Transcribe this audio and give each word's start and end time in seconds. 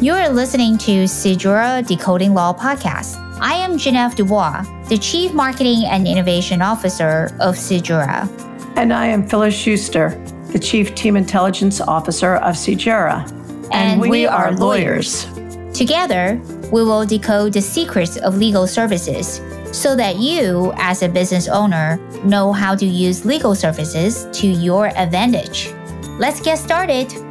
You're 0.00 0.28
listening 0.28 0.76
to 0.78 1.04
SeedJura 1.04 1.86
Decoding 1.86 2.34
Law 2.34 2.52
Podcast. 2.52 3.16
I 3.40 3.54
am 3.54 3.78
Genevieve 3.78 4.16
Dubois, 4.16 4.64
the 4.88 4.98
Chief 4.98 5.32
Marketing 5.32 5.84
and 5.86 6.06
Innovation 6.08 6.60
Officer 6.60 7.26
of 7.38 7.54
SeedJura. 7.54 8.28
And 8.76 8.92
I 8.92 9.06
am 9.06 9.26
Phyllis 9.26 9.54
Schuster, 9.54 10.10
the 10.48 10.58
Chief 10.58 10.96
Team 10.96 11.16
Intelligence 11.16 11.80
Officer 11.80 12.34
of 12.36 12.56
SeedJura. 12.56 13.30
And, 13.70 13.72
and 13.72 14.00
we, 14.00 14.10
we, 14.10 14.26
are 14.26 14.52
lawyers. 14.52 15.26
Together, 15.72 16.42
we 16.72 16.82
will 16.82 17.06
decode 17.06 17.52
the 17.52 17.62
secrets 17.62 18.16
of 18.16 18.36
legal 18.36 18.66
services 18.66 19.40
so 19.72 19.94
that 19.94 20.16
you, 20.16 20.72
as 20.76 21.02
a 21.02 21.08
business 21.08 21.46
owner, 21.46 21.98
know 22.24 22.52
how 22.52 22.74
to 22.74 22.84
use 22.84 23.24
legal 23.24 23.54
services 23.54 24.26
to 24.32 24.48
your 24.48 24.88
advantage. 24.88 25.72
Let's 26.18 26.40
get 26.40 26.58
started. 26.58 27.23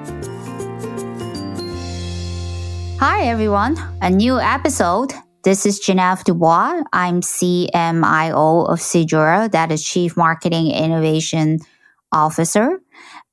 Hi, 3.06 3.25
everyone. 3.25 3.78
A 4.02 4.10
new 4.10 4.39
episode. 4.39 5.11
This 5.44 5.66
is 5.66 5.78
Genevieve 5.78 6.24
Dubois. 6.24 6.84
I'm 6.94 7.20
CMIO 7.20 8.70
of 8.70 8.80
SeedJura, 8.80 9.52
that 9.52 9.74
is 9.74 9.84
Chief 9.84 10.16
Marketing 10.16 10.71
Innovation 10.71 11.60
Officer. 12.14 12.80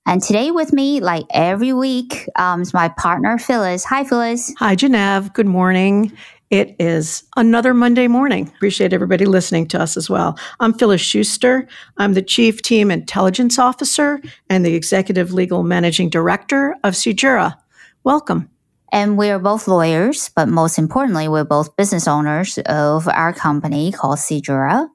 And 0.06 0.20
today 0.20 0.51
with 0.51 0.73
me, 0.73 0.98
like 0.98 1.25
every 1.30 1.73
week, 1.73 2.28
um, 2.34 2.62
is 2.62 2.75
my 2.75 2.88
partner, 2.88 3.38
Phyllis. 3.38 3.84
Hi, 3.84 4.02
Phyllis. 4.02 4.52
Hi, 4.59 4.75
Genevieve. 4.75 5.33
Good 5.34 5.47
morning. 5.47 6.11
It 6.50 6.75
is 6.80 7.23
another 7.37 7.73
Monday 7.73 8.09
morning. 8.09 8.48
Appreciate 8.48 8.92
everybody 8.92 9.25
listening 9.25 9.69
to 9.69 9.80
us 9.80 9.97
as 9.97 10.11
well. 10.11 10.37
I'm 10.59 10.75
Phyllis 10.75 11.00
Schuster. 11.00 11.69
I'm 11.97 12.14
the 12.14 12.23
Chief 12.23 12.61
Team 12.61 12.91
Intelligence 12.91 13.56
Officer 13.56 14.20
and 14.48 14.66
the 14.66 14.75
Executive 14.75 15.33
Legal 15.33 15.62
Managing 15.62 16.11
Director 16.11 16.75
of 16.83 16.95
SeedJura. 16.95 17.56
Welcome. 18.02 18.50
And 18.92 19.16
we're 19.16 19.38
both 19.38 19.68
lawyers, 19.68 20.30
but 20.34 20.48
most 20.48 20.78
importantly, 20.78 21.28
we're 21.28 21.44
both 21.44 21.77
business 21.77 22.08
owners 22.08 22.58
of 22.66 23.06
our 23.08 23.32
company 23.32 23.92
called 23.92 24.19
SeedJura. 24.19 24.88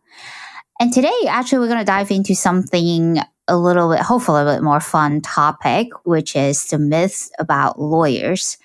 And 0.80 0.92
today, 0.92 1.14
actually, 1.28 1.60
we're 1.60 1.68
going 1.68 1.80
to 1.80 1.86
dive 1.86 2.12
into 2.12 2.36
something 2.36 3.20
a 3.48 3.58
little 3.58 3.92
bit, 3.92 4.02
hopefully, 4.02 4.42
a 4.42 4.56
bit 4.56 4.64
more 4.64 4.80
fun 4.80 5.22
topic, 5.22 5.88
which 6.04 6.36
is 6.36 6.66
the 6.68 6.78
myths 6.78 7.32
about 7.40 7.80
lawyers. 7.80 8.58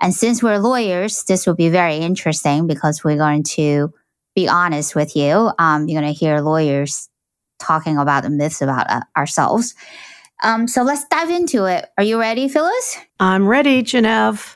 And 0.00 0.14
since 0.14 0.42
we're 0.42 0.58
lawyers, 0.58 1.24
this 1.24 1.46
will 1.46 1.54
be 1.54 1.70
very 1.70 1.96
interesting 1.96 2.66
because 2.66 3.02
we're 3.02 3.16
going 3.16 3.42
to 3.44 3.92
be 4.34 4.46
honest 4.46 4.94
with 4.94 5.16
you. 5.16 5.50
Um, 5.58 5.88
you're 5.88 6.00
going 6.00 6.12
to 6.12 6.18
hear 6.18 6.40
lawyers 6.40 7.08
talking 7.58 7.96
about 7.96 8.22
the 8.22 8.30
myths 8.30 8.60
about 8.60 8.88
uh, 8.90 9.00
ourselves. 9.16 9.74
Um, 10.42 10.68
so 10.68 10.82
let's 10.82 11.06
dive 11.06 11.30
into 11.30 11.64
it. 11.64 11.86
Are 11.96 12.04
you 12.04 12.20
ready, 12.20 12.48
Phyllis? 12.48 12.98
I'm 13.18 13.48
ready, 13.48 13.82
Genev. 13.82 14.55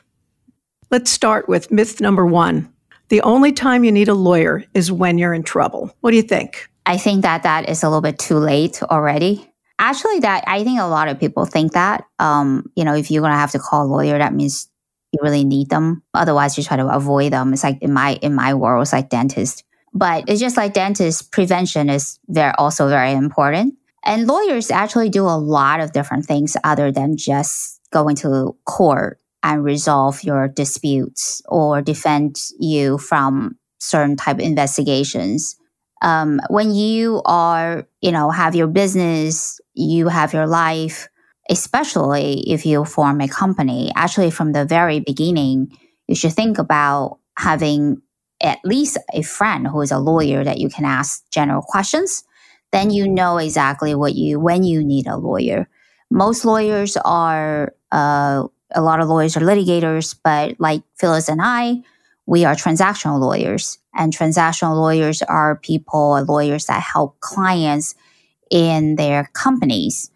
Let's 0.91 1.09
start 1.09 1.47
with 1.47 1.71
myth 1.71 2.01
number 2.01 2.25
one. 2.25 2.69
The 3.07 3.21
only 3.21 3.53
time 3.53 3.85
you 3.85 3.93
need 3.93 4.09
a 4.09 4.13
lawyer 4.13 4.65
is 4.73 4.91
when 4.91 5.17
you're 5.17 5.33
in 5.33 5.41
trouble. 5.41 5.95
What 6.01 6.11
do 6.11 6.17
you 6.17 6.21
think? 6.21 6.69
I 6.85 6.97
think 6.97 7.21
that 7.21 7.43
that 7.43 7.69
is 7.69 7.81
a 7.81 7.87
little 7.87 8.01
bit 8.01 8.19
too 8.19 8.35
late 8.35 8.83
already. 8.83 9.49
Actually, 9.79 10.19
that 10.19 10.43
I 10.47 10.65
think 10.65 10.81
a 10.81 10.87
lot 10.87 11.07
of 11.07 11.17
people 11.17 11.45
think 11.45 11.71
that. 11.71 12.03
Um, 12.19 12.69
you 12.75 12.83
know, 12.83 12.93
if 12.93 13.09
you're 13.09 13.21
gonna 13.21 13.37
have 13.37 13.51
to 13.51 13.59
call 13.59 13.85
a 13.85 13.87
lawyer, 13.87 14.17
that 14.17 14.33
means 14.33 14.67
you 15.13 15.19
really 15.23 15.45
need 15.45 15.69
them. 15.69 16.03
Otherwise, 16.13 16.57
you 16.57 16.63
try 16.65 16.75
to 16.75 16.87
avoid 16.89 17.31
them. 17.31 17.53
It's 17.53 17.63
like 17.63 17.81
in 17.81 17.93
my 17.93 18.15
in 18.15 18.35
my 18.35 18.53
world, 18.53 18.81
it's 18.81 18.91
like 18.91 19.09
dentist. 19.09 19.63
But 19.93 20.25
it's 20.27 20.41
just 20.41 20.57
like 20.57 20.73
dentist 20.73 21.31
prevention 21.31 21.89
is 21.89 22.19
very 22.27 22.51
also 22.57 22.89
very 22.89 23.13
important. 23.13 23.75
And 24.03 24.27
lawyers 24.27 24.69
actually 24.69 25.07
do 25.07 25.23
a 25.23 25.39
lot 25.39 25.79
of 25.79 25.93
different 25.93 26.25
things 26.25 26.57
other 26.65 26.91
than 26.91 27.15
just 27.15 27.79
going 27.91 28.17
to 28.17 28.57
court 28.65 29.20
and 29.43 29.63
resolve 29.63 30.23
your 30.23 30.47
disputes 30.47 31.41
or 31.47 31.81
defend 31.81 32.37
you 32.59 32.97
from 32.97 33.57
certain 33.79 34.15
type 34.15 34.37
of 34.37 34.45
investigations. 34.45 35.55
Um, 36.01 36.39
when 36.49 36.73
you 36.73 37.21
are, 37.25 37.87
you 38.01 38.11
know, 38.11 38.29
have 38.29 38.55
your 38.55 38.67
business, 38.67 39.59
you 39.73 40.07
have 40.07 40.33
your 40.33 40.47
life, 40.47 41.07
especially 41.49 42.49
if 42.49 42.65
you 42.65 42.85
form 42.85 43.21
a 43.21 43.27
company, 43.27 43.91
actually 43.95 44.31
from 44.31 44.51
the 44.51 44.65
very 44.65 44.99
beginning, 44.99 45.77
you 46.07 46.15
should 46.15 46.33
think 46.33 46.57
about 46.57 47.19
having 47.37 48.01
at 48.41 48.59
least 48.63 48.97
a 49.13 49.21
friend 49.21 49.67
who 49.67 49.81
is 49.81 49.91
a 49.91 49.99
lawyer 49.99 50.43
that 50.43 50.57
you 50.57 50.69
can 50.69 50.85
ask 50.85 51.23
general 51.31 51.61
questions. 51.61 52.23
Then 52.71 52.89
you 52.89 53.07
know 53.07 53.37
exactly 53.37 53.95
what 53.95 54.15
you 54.15 54.39
when 54.39 54.63
you 54.63 54.83
need 54.83 55.07
a 55.07 55.17
lawyer. 55.17 55.67
Most 56.09 56.45
lawyers 56.45 56.97
are 56.97 57.73
uh, 57.91 58.47
a 58.73 58.81
lot 58.81 58.99
of 58.99 59.07
lawyers 59.07 59.37
are 59.37 59.41
litigators, 59.41 60.15
but 60.23 60.59
like 60.59 60.83
Phyllis 60.97 61.29
and 61.29 61.41
I, 61.41 61.81
we 62.25 62.45
are 62.45 62.55
transactional 62.55 63.19
lawyers. 63.19 63.77
And 63.93 64.15
transactional 64.15 64.75
lawyers 64.75 65.21
are 65.21 65.57
people, 65.57 66.23
lawyers 66.23 66.65
that 66.65 66.81
help 66.81 67.19
clients 67.19 67.95
in 68.49 68.95
their 68.95 69.29
companies 69.33 70.11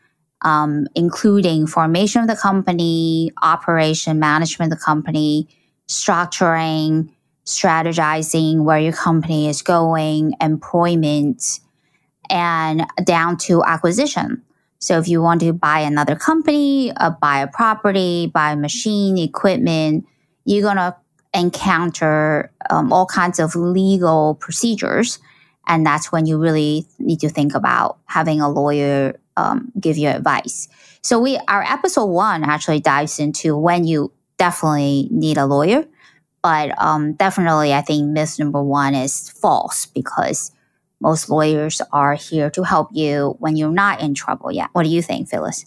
um, 0.46 0.88
including 0.96 1.68
formation 1.68 2.22
of 2.22 2.28
the 2.28 2.36
company, 2.36 3.32
operation, 3.42 4.20
management 4.20 4.72
of 4.72 4.78
the 4.78 4.84
company, 4.84 5.50
structuring, 5.88 7.10
strategizing 7.46 8.64
where 8.64 8.80
your 8.80 8.94
company 8.94 9.50
is 9.50 9.62
going, 9.62 10.34
employment, 10.40 11.60
and 12.30 12.86
down 13.04 13.38
to 13.38 13.64
acquisition. 13.64 14.44
So 14.80 15.00
if 15.00 15.08
you 15.08 15.22
want 15.22 15.42
to 15.42 15.54
buy 15.54 15.80
another 15.80 16.16
company, 16.16 16.92
uh, 16.98 17.10
buy 17.10 17.40
a 17.40 17.48
property, 17.48 18.28
buy 18.28 18.56
machine, 18.56 19.18
equipment, 19.18 20.06
you're 20.46 20.62
going 20.62 20.78
to 20.78 20.96
encounter 21.34 22.52
um, 22.70 22.94
all 22.94 23.06
kinds 23.06 23.40
of 23.40 23.56
legal 23.56 24.36
procedures. 24.36 25.20
And 25.68 25.86
that's 25.86 26.12
when 26.12 26.26
you 26.26 26.38
really 26.38 26.86
need 27.00 27.20
to 27.22 27.30
think 27.30 27.56
about 27.56 27.98
having 28.06 28.42
a 28.42 28.50
lawyer 28.50 29.16
um, 29.38 29.72
give 29.80 29.98
you 29.98 30.10
advice. 30.10 30.68
So 31.02 31.20
we 31.20 31.38
our 31.48 31.64
episode 31.64 32.06
one 32.06 32.44
actually 32.44 32.80
dives 32.80 33.20
into 33.20 33.58
when 33.58 33.84
you 33.86 34.12
definitely 34.38 35.08
need 35.12 35.38
a 35.38 35.46
lawyer, 35.46 35.86
but 36.42 36.80
um, 36.82 37.14
definitely 37.14 37.74
I 37.74 37.82
think 37.82 38.08
myth 38.08 38.40
number 38.40 38.62
one 38.62 38.96
is 38.96 39.30
false 39.30 39.86
because 39.86 40.52
most 41.06 41.30
lawyers 41.30 41.82
are 41.94 42.16
here 42.16 42.50
to 42.50 42.64
help 42.64 42.90
you 42.92 43.36
when 43.38 43.56
you're 43.56 43.72
not 43.72 44.02
in 44.02 44.16
trouble 44.16 44.52
yet. 44.52 44.70
What 44.74 44.84
do 44.84 44.90
you 44.90 45.04
think, 45.04 45.30
Phyllis? 45.30 45.64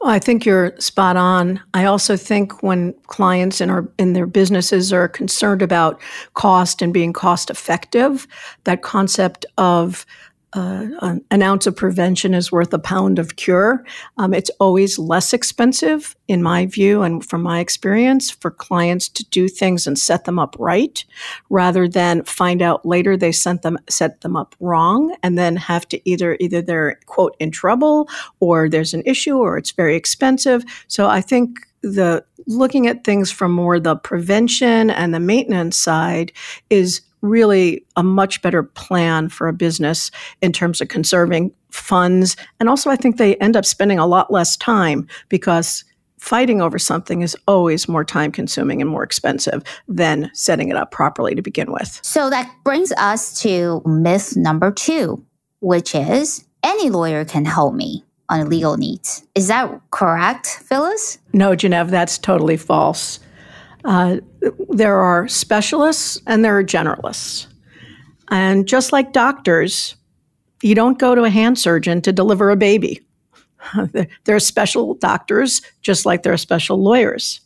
Well, 0.00 0.12
I 0.12 0.20
think 0.20 0.46
you're 0.46 0.78
spot 0.78 1.16
on. 1.16 1.60
I 1.72 1.86
also 1.86 2.16
think 2.16 2.62
when 2.62 2.94
clients 3.08 3.60
in 3.60 3.68
our 3.68 3.88
in 3.98 4.12
their 4.12 4.26
businesses 4.26 4.92
are 4.92 5.08
concerned 5.08 5.60
about 5.60 6.00
cost 6.34 6.82
and 6.82 6.94
being 6.94 7.12
cost 7.12 7.50
effective, 7.50 8.28
that 8.62 8.82
concept 8.82 9.44
of 9.58 10.06
uh, 10.54 11.16
an 11.30 11.42
ounce 11.42 11.66
of 11.66 11.76
prevention 11.76 12.34
is 12.34 12.52
worth 12.52 12.72
a 12.72 12.78
pound 12.78 13.18
of 13.18 13.36
cure. 13.36 13.84
Um, 14.18 14.32
it's 14.32 14.50
always 14.60 14.98
less 14.98 15.32
expensive, 15.32 16.14
in 16.28 16.42
my 16.42 16.66
view, 16.66 17.02
and 17.02 17.24
from 17.24 17.42
my 17.42 17.60
experience, 17.60 18.30
for 18.30 18.50
clients 18.50 19.08
to 19.08 19.24
do 19.30 19.48
things 19.48 19.86
and 19.86 19.98
set 19.98 20.24
them 20.24 20.38
up 20.38 20.56
right, 20.58 21.04
rather 21.50 21.88
than 21.88 22.22
find 22.24 22.62
out 22.62 22.86
later 22.86 23.16
they 23.16 23.32
sent 23.32 23.62
them 23.62 23.78
set 23.88 24.20
them 24.20 24.36
up 24.36 24.54
wrong, 24.60 25.14
and 25.22 25.36
then 25.36 25.56
have 25.56 25.88
to 25.88 26.08
either 26.08 26.36
either 26.40 26.62
they're 26.62 26.98
quote 27.06 27.36
in 27.40 27.50
trouble, 27.50 28.08
or 28.40 28.68
there's 28.68 28.94
an 28.94 29.02
issue, 29.04 29.36
or 29.36 29.58
it's 29.58 29.72
very 29.72 29.96
expensive. 29.96 30.64
So 30.88 31.08
I 31.08 31.20
think 31.20 31.66
the 31.82 32.24
looking 32.46 32.86
at 32.86 33.04
things 33.04 33.30
from 33.30 33.52
more 33.52 33.78
the 33.78 33.96
prevention 33.96 34.90
and 34.90 35.12
the 35.12 35.20
maintenance 35.20 35.76
side 35.76 36.32
is 36.70 37.00
really 37.24 37.84
a 37.96 38.02
much 38.02 38.42
better 38.42 38.62
plan 38.62 39.28
for 39.28 39.48
a 39.48 39.52
business 39.52 40.10
in 40.40 40.52
terms 40.52 40.80
of 40.80 40.88
conserving 40.88 41.52
funds. 41.70 42.36
And 42.60 42.68
also, 42.68 42.90
I 42.90 42.96
think 42.96 43.16
they 43.16 43.36
end 43.36 43.56
up 43.56 43.64
spending 43.64 43.98
a 43.98 44.06
lot 44.06 44.32
less 44.32 44.56
time 44.56 45.08
because 45.28 45.84
fighting 46.18 46.62
over 46.62 46.78
something 46.78 47.22
is 47.22 47.36
always 47.46 47.88
more 47.88 48.04
time 48.04 48.32
consuming 48.32 48.80
and 48.80 48.88
more 48.88 49.02
expensive 49.02 49.62
than 49.88 50.30
setting 50.32 50.68
it 50.68 50.76
up 50.76 50.90
properly 50.90 51.34
to 51.34 51.42
begin 51.42 51.70
with. 51.72 52.00
So 52.02 52.30
that 52.30 52.50
brings 52.64 52.92
us 52.92 53.40
to 53.42 53.82
myth 53.84 54.36
number 54.36 54.70
two, 54.70 55.24
which 55.60 55.94
is 55.94 56.44
any 56.62 56.88
lawyer 56.88 57.24
can 57.24 57.44
help 57.44 57.74
me 57.74 58.04
on 58.30 58.48
legal 58.48 58.76
needs. 58.78 59.26
Is 59.34 59.48
that 59.48 59.80
correct, 59.90 60.46
Phyllis? 60.46 61.18
No, 61.34 61.54
Genev, 61.54 61.90
that's 61.90 62.16
totally 62.16 62.56
false. 62.56 63.20
Uh, 63.84 64.18
there 64.70 64.96
are 64.96 65.28
specialists 65.28 66.20
and 66.26 66.44
there 66.44 66.56
are 66.56 66.64
generalists. 66.64 67.46
And 68.30 68.66
just 68.66 68.92
like 68.92 69.12
doctors, 69.12 69.94
you 70.62 70.74
don't 70.74 70.98
go 70.98 71.14
to 71.14 71.24
a 71.24 71.30
hand 71.30 71.58
surgeon 71.58 72.00
to 72.02 72.12
deliver 72.12 72.50
a 72.50 72.56
baby. 72.56 73.00
there 74.24 74.36
are 74.36 74.40
special 74.40 74.94
doctors, 74.94 75.60
just 75.82 76.06
like 76.06 76.22
there 76.22 76.32
are 76.32 76.38
special 76.38 76.82
lawyers. 76.82 77.40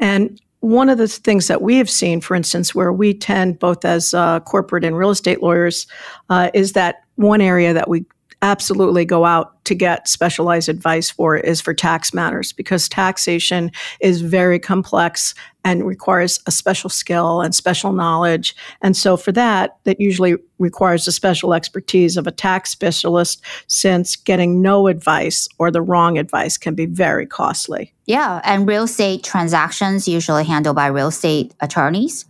And 0.00 0.40
one 0.60 0.88
of 0.88 0.98
the 0.98 1.08
things 1.08 1.48
that 1.48 1.62
we 1.62 1.76
have 1.76 1.88
seen, 1.88 2.20
for 2.20 2.34
instance, 2.34 2.74
where 2.74 2.92
we 2.92 3.14
tend, 3.14 3.58
both 3.58 3.84
as 3.84 4.12
uh, 4.12 4.40
corporate 4.40 4.84
and 4.84 4.96
real 4.96 5.10
estate 5.10 5.42
lawyers, 5.42 5.86
uh, 6.30 6.50
is 6.52 6.72
that 6.72 7.04
one 7.16 7.40
area 7.40 7.72
that 7.72 7.88
we 7.88 8.04
absolutely 8.42 9.04
go 9.04 9.24
out 9.24 9.64
to 9.64 9.74
get 9.74 10.08
specialized 10.08 10.68
advice 10.68 11.10
for 11.10 11.36
is 11.36 11.60
for 11.60 11.74
tax 11.74 12.14
matters 12.14 12.52
because 12.52 12.88
taxation 12.88 13.70
is 14.00 14.20
very 14.20 14.58
complex 14.58 15.34
and 15.64 15.86
requires 15.86 16.40
a 16.46 16.50
special 16.50 16.88
skill 16.88 17.40
and 17.40 17.54
special 17.54 17.92
knowledge. 17.92 18.54
And 18.80 18.96
so 18.96 19.16
for 19.16 19.32
that, 19.32 19.76
that 19.84 20.00
usually 20.00 20.36
requires 20.58 21.04
the 21.04 21.12
special 21.12 21.52
expertise 21.52 22.16
of 22.16 22.26
a 22.26 22.30
tax 22.32 22.70
specialist 22.70 23.44
since 23.66 24.16
getting 24.16 24.62
no 24.62 24.86
advice 24.86 25.48
or 25.58 25.70
the 25.70 25.82
wrong 25.82 26.16
advice 26.16 26.56
can 26.56 26.74
be 26.74 26.86
very 26.86 27.26
costly. 27.26 27.92
Yeah, 28.06 28.40
and 28.44 28.66
real 28.66 28.84
estate 28.84 29.22
transactions 29.22 30.08
usually 30.08 30.44
handled 30.44 30.76
by 30.76 30.86
real 30.86 31.08
estate 31.08 31.54
attorneys. 31.60 32.24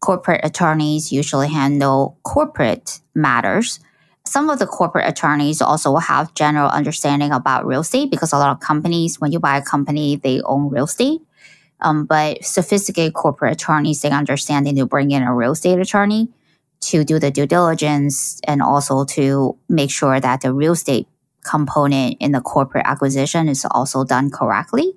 Corporate 0.00 0.40
attorneys 0.44 1.12
usually 1.12 1.48
handle 1.48 2.18
corporate 2.24 3.00
matters 3.14 3.78
some 4.24 4.50
of 4.50 4.58
the 4.58 4.66
corporate 4.66 5.08
attorneys 5.08 5.60
also 5.60 5.96
have 5.96 6.34
general 6.34 6.68
understanding 6.70 7.32
about 7.32 7.66
real 7.66 7.80
estate 7.80 8.10
because 8.10 8.32
a 8.32 8.38
lot 8.38 8.50
of 8.50 8.60
companies, 8.60 9.20
when 9.20 9.32
you 9.32 9.40
buy 9.40 9.56
a 9.56 9.62
company, 9.62 10.16
they 10.16 10.40
own 10.42 10.70
real 10.70 10.84
estate. 10.84 11.20
Um, 11.80 12.04
but 12.06 12.44
sophisticated 12.44 13.14
corporate 13.14 13.52
attorneys, 13.52 14.02
they 14.02 14.10
understand 14.10 14.66
they 14.66 14.72
need 14.72 14.80
to 14.80 14.86
bring 14.86 15.10
in 15.10 15.22
a 15.22 15.34
real 15.34 15.52
estate 15.52 15.80
attorney 15.80 16.28
to 16.82 17.04
do 17.04 17.18
the 17.18 17.30
due 17.30 17.46
diligence 17.46 18.40
and 18.44 18.62
also 18.62 19.04
to 19.04 19.58
make 19.68 19.90
sure 19.90 20.20
that 20.20 20.40
the 20.40 20.52
real 20.52 20.72
estate 20.72 21.08
component 21.44 22.16
in 22.20 22.32
the 22.32 22.40
corporate 22.40 22.86
acquisition 22.86 23.48
is 23.48 23.66
also 23.70 24.04
done 24.04 24.30
correctly. 24.30 24.94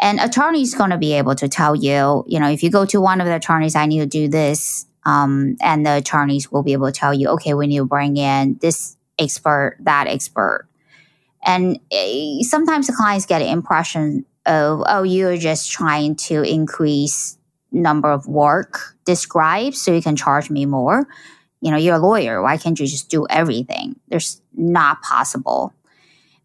And 0.00 0.18
attorney's 0.18 0.74
going 0.74 0.90
to 0.90 0.98
be 0.98 1.12
able 1.12 1.36
to 1.36 1.48
tell 1.48 1.76
you, 1.76 2.24
you 2.26 2.40
know, 2.40 2.50
if 2.50 2.62
you 2.64 2.70
go 2.70 2.84
to 2.86 3.00
one 3.00 3.20
of 3.20 3.26
the 3.26 3.36
attorneys, 3.36 3.76
I 3.76 3.86
need 3.86 4.00
to 4.00 4.06
do 4.06 4.26
this 4.26 4.86
um, 5.04 5.56
and 5.60 5.84
the 5.84 5.96
attorneys 5.96 6.50
will 6.50 6.62
be 6.62 6.72
able 6.72 6.86
to 6.86 6.92
tell 6.92 7.12
you, 7.12 7.28
okay, 7.28 7.54
we 7.54 7.66
need 7.66 7.78
to 7.78 7.84
bring 7.84 8.16
in 8.16 8.58
this 8.60 8.96
expert, 9.18 9.76
that 9.80 10.06
expert. 10.06 10.68
And 11.44 11.80
uh, 11.92 12.42
sometimes 12.42 12.86
the 12.86 12.92
clients 12.92 13.26
get 13.26 13.42
an 13.42 13.48
impression 13.48 14.24
of, 14.46 14.82
oh, 14.86 15.02
you're 15.02 15.36
just 15.36 15.70
trying 15.70 16.16
to 16.16 16.42
increase 16.42 17.36
number 17.72 18.10
of 18.10 18.26
work 18.28 18.96
described 19.04 19.76
so 19.76 19.92
you 19.92 20.02
can 20.02 20.14
charge 20.14 20.50
me 20.50 20.66
more. 20.66 21.08
You 21.60 21.70
know, 21.70 21.76
you're 21.76 21.96
a 21.96 21.98
lawyer. 21.98 22.42
Why 22.42 22.56
can't 22.56 22.78
you 22.78 22.86
just 22.86 23.08
do 23.08 23.26
everything? 23.30 23.98
There's 24.08 24.40
not 24.54 25.00
possible. 25.02 25.72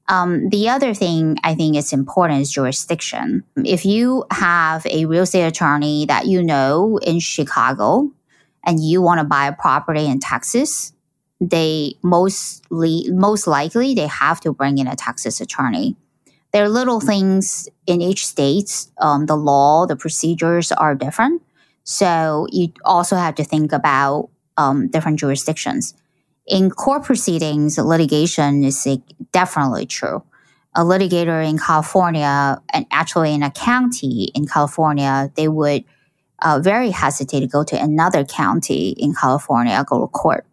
Um, 0.09 0.49
the 0.49 0.69
other 0.69 0.93
thing 0.93 1.37
I 1.43 1.53
think 1.53 1.75
is 1.75 1.91
important 1.91 2.41
is 2.41 2.51
jurisdiction. 2.51 3.43
If 3.57 3.85
you 3.85 4.25
have 4.31 4.85
a 4.85 5.05
real 5.05 5.23
estate 5.23 5.45
attorney 5.45 6.05
that 6.05 6.27
you 6.27 6.41
know 6.41 6.97
in 7.03 7.19
Chicago 7.19 8.09
and 8.67 8.83
you 8.83 9.01
want 9.01 9.19
to 9.19 9.23
buy 9.23 9.47
a 9.47 9.53
property 9.53 10.05
in 10.05 10.19
Texas, 10.19 10.93
they 11.39 11.95
mostly 12.03 13.05
most 13.11 13.47
likely 13.47 13.95
they 13.95 14.07
have 14.07 14.41
to 14.41 14.53
bring 14.53 14.77
in 14.77 14.87
a 14.87 14.95
Texas 14.95 15.39
attorney. 15.39 15.95
There 16.51 16.63
are 16.63 16.69
little 16.69 16.99
things 16.99 17.69
in 17.87 18.01
each 18.01 18.25
state. 18.27 18.87
Um, 18.99 19.25
the 19.25 19.35
law, 19.37 19.85
the 19.85 19.95
procedures 19.95 20.71
are 20.71 20.95
different, 20.95 21.41
so 21.83 22.47
you 22.51 22.73
also 22.83 23.15
have 23.15 23.35
to 23.35 23.43
think 23.43 23.71
about 23.71 24.29
um, 24.57 24.89
different 24.89 25.19
jurisdictions. 25.19 25.93
In 26.45 26.69
court 26.69 27.03
proceedings, 27.03 27.77
litigation 27.77 28.63
is 28.63 28.87
definitely 29.31 29.85
true. 29.85 30.23
A 30.75 30.81
litigator 30.81 31.47
in 31.47 31.57
California, 31.57 32.61
and 32.73 32.85
actually 32.91 33.33
in 33.33 33.43
a 33.43 33.51
county 33.51 34.31
in 34.33 34.47
California, 34.47 35.31
they 35.35 35.47
would 35.47 35.83
uh, 36.41 36.59
very 36.61 36.91
hesitant 36.91 37.41
to 37.41 37.47
go 37.47 37.63
to 37.63 37.81
another 37.81 38.23
county 38.23 38.89
in 38.89 39.13
California, 39.13 39.83
go 39.87 40.01
to 40.01 40.07
court. 40.07 40.45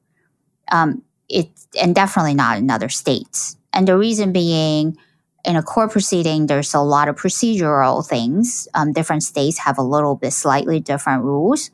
Um, 0.70 1.02
it, 1.28 1.48
and 1.80 1.94
definitely 1.94 2.34
not 2.34 2.58
in 2.58 2.70
other 2.70 2.88
states. 2.88 3.56
And 3.72 3.88
the 3.88 3.98
reason 3.98 4.32
being, 4.32 4.96
in 5.44 5.56
a 5.56 5.62
court 5.62 5.90
proceeding, 5.90 6.46
there's 6.46 6.74
a 6.74 6.80
lot 6.80 7.08
of 7.08 7.16
procedural 7.16 8.06
things. 8.06 8.68
Um, 8.74 8.92
different 8.92 9.22
states 9.22 9.58
have 9.58 9.78
a 9.78 9.82
little 9.82 10.14
bit 10.14 10.32
slightly 10.32 10.80
different 10.80 11.22
rules, 11.22 11.70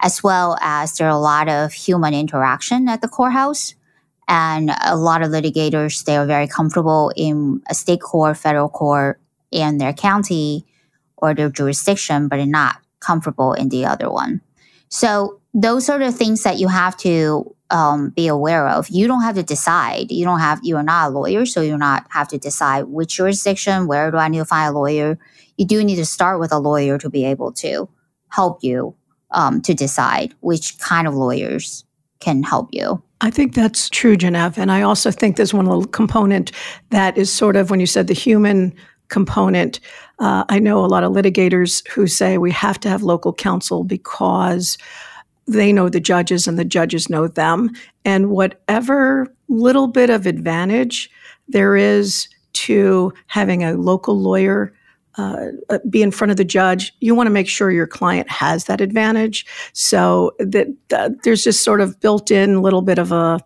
as 0.00 0.22
well 0.22 0.56
as 0.60 0.96
there 0.96 1.06
are 1.06 1.10
a 1.10 1.18
lot 1.18 1.48
of 1.48 1.72
human 1.72 2.14
interaction 2.14 2.88
at 2.88 3.00
the 3.00 3.08
courthouse. 3.08 3.74
And 4.28 4.70
a 4.82 4.96
lot 4.96 5.22
of 5.22 5.30
litigators, 5.30 6.04
they 6.04 6.16
are 6.16 6.26
very 6.26 6.46
comfortable 6.46 7.12
in 7.16 7.60
a 7.68 7.74
state 7.74 8.00
court, 8.00 8.36
federal 8.36 8.68
court, 8.68 9.20
in 9.50 9.78
their 9.78 9.92
county 9.92 10.64
or 11.16 11.34
their 11.34 11.50
jurisdiction, 11.50 12.28
but 12.28 12.44
not 12.46 12.76
comfortable 13.02 13.52
in 13.52 13.68
the 13.68 13.84
other 13.84 14.10
one. 14.10 14.40
So 14.88 15.40
those 15.54 15.88
are 15.88 15.98
the 15.98 16.12
things 16.12 16.42
that 16.42 16.58
you 16.58 16.68
have 16.68 16.96
to 16.98 17.54
um, 17.70 18.10
be 18.10 18.28
aware 18.28 18.68
of. 18.68 18.88
You 18.90 19.06
don't 19.06 19.22
have 19.22 19.34
to 19.36 19.42
decide. 19.42 20.10
You 20.10 20.24
don't 20.24 20.40
have. 20.40 20.60
You 20.62 20.76
are 20.76 20.82
not 20.82 21.08
a 21.08 21.10
lawyer, 21.10 21.46
so 21.46 21.60
you 21.60 21.76
not 21.76 22.06
have 22.10 22.28
to 22.28 22.38
decide 22.38 22.84
which 22.84 23.16
jurisdiction. 23.16 23.86
Where 23.86 24.10
do 24.10 24.18
I 24.18 24.28
need 24.28 24.38
to 24.38 24.44
find 24.44 24.74
a 24.74 24.78
lawyer? 24.78 25.18
You 25.56 25.66
do 25.66 25.82
need 25.82 25.96
to 25.96 26.06
start 26.06 26.38
with 26.38 26.52
a 26.52 26.58
lawyer 26.58 26.98
to 26.98 27.10
be 27.10 27.24
able 27.24 27.52
to 27.52 27.88
help 28.28 28.62
you 28.62 28.94
um, 29.30 29.60
to 29.62 29.74
decide 29.74 30.34
which 30.40 30.78
kind 30.78 31.08
of 31.08 31.14
lawyers 31.14 31.84
can 32.20 32.42
help 32.42 32.68
you. 32.72 33.02
I 33.20 33.30
think 33.30 33.54
that's 33.54 33.88
true, 33.88 34.16
Genevieve. 34.16 34.58
And 34.58 34.72
I 34.72 34.82
also 34.82 35.10
think 35.10 35.36
there's 35.36 35.54
one 35.54 35.66
little 35.66 35.86
component 35.86 36.52
that 36.90 37.16
is 37.16 37.32
sort 37.32 37.56
of 37.56 37.70
when 37.70 37.80
you 37.80 37.86
said 37.86 38.08
the 38.08 38.14
human 38.14 38.74
component. 39.12 39.78
Uh, 40.18 40.44
I 40.48 40.58
know 40.58 40.84
a 40.84 40.86
lot 40.86 41.04
of 41.04 41.12
litigators 41.12 41.86
who 41.86 42.08
say 42.08 42.38
we 42.38 42.50
have 42.50 42.80
to 42.80 42.88
have 42.88 43.02
local 43.04 43.32
counsel 43.32 43.84
because 43.84 44.76
they 45.46 45.72
know 45.72 45.88
the 45.88 46.00
judges 46.00 46.48
and 46.48 46.58
the 46.58 46.64
judges 46.64 47.08
know 47.08 47.28
them. 47.28 47.70
And 48.04 48.30
whatever 48.30 49.32
little 49.48 49.86
bit 49.86 50.10
of 50.10 50.26
advantage 50.26 51.10
there 51.46 51.76
is 51.76 52.28
to 52.54 53.12
having 53.26 53.62
a 53.62 53.74
local 53.74 54.18
lawyer 54.18 54.72
uh, 55.16 55.48
be 55.90 56.02
in 56.02 56.10
front 56.10 56.30
of 56.30 56.38
the 56.38 56.44
judge, 56.44 56.92
you 57.00 57.14
want 57.14 57.26
to 57.26 57.32
make 57.32 57.48
sure 57.48 57.70
your 57.70 57.86
client 57.86 58.30
has 58.30 58.64
that 58.64 58.80
advantage. 58.80 59.44
So 59.74 60.32
that 60.38 60.68
there's 61.22 61.44
just 61.44 61.62
sort 61.62 61.82
of 61.82 62.00
built 62.00 62.30
in 62.30 62.62
little 62.62 62.82
bit 62.82 62.98
of 62.98 63.12
a 63.12 63.40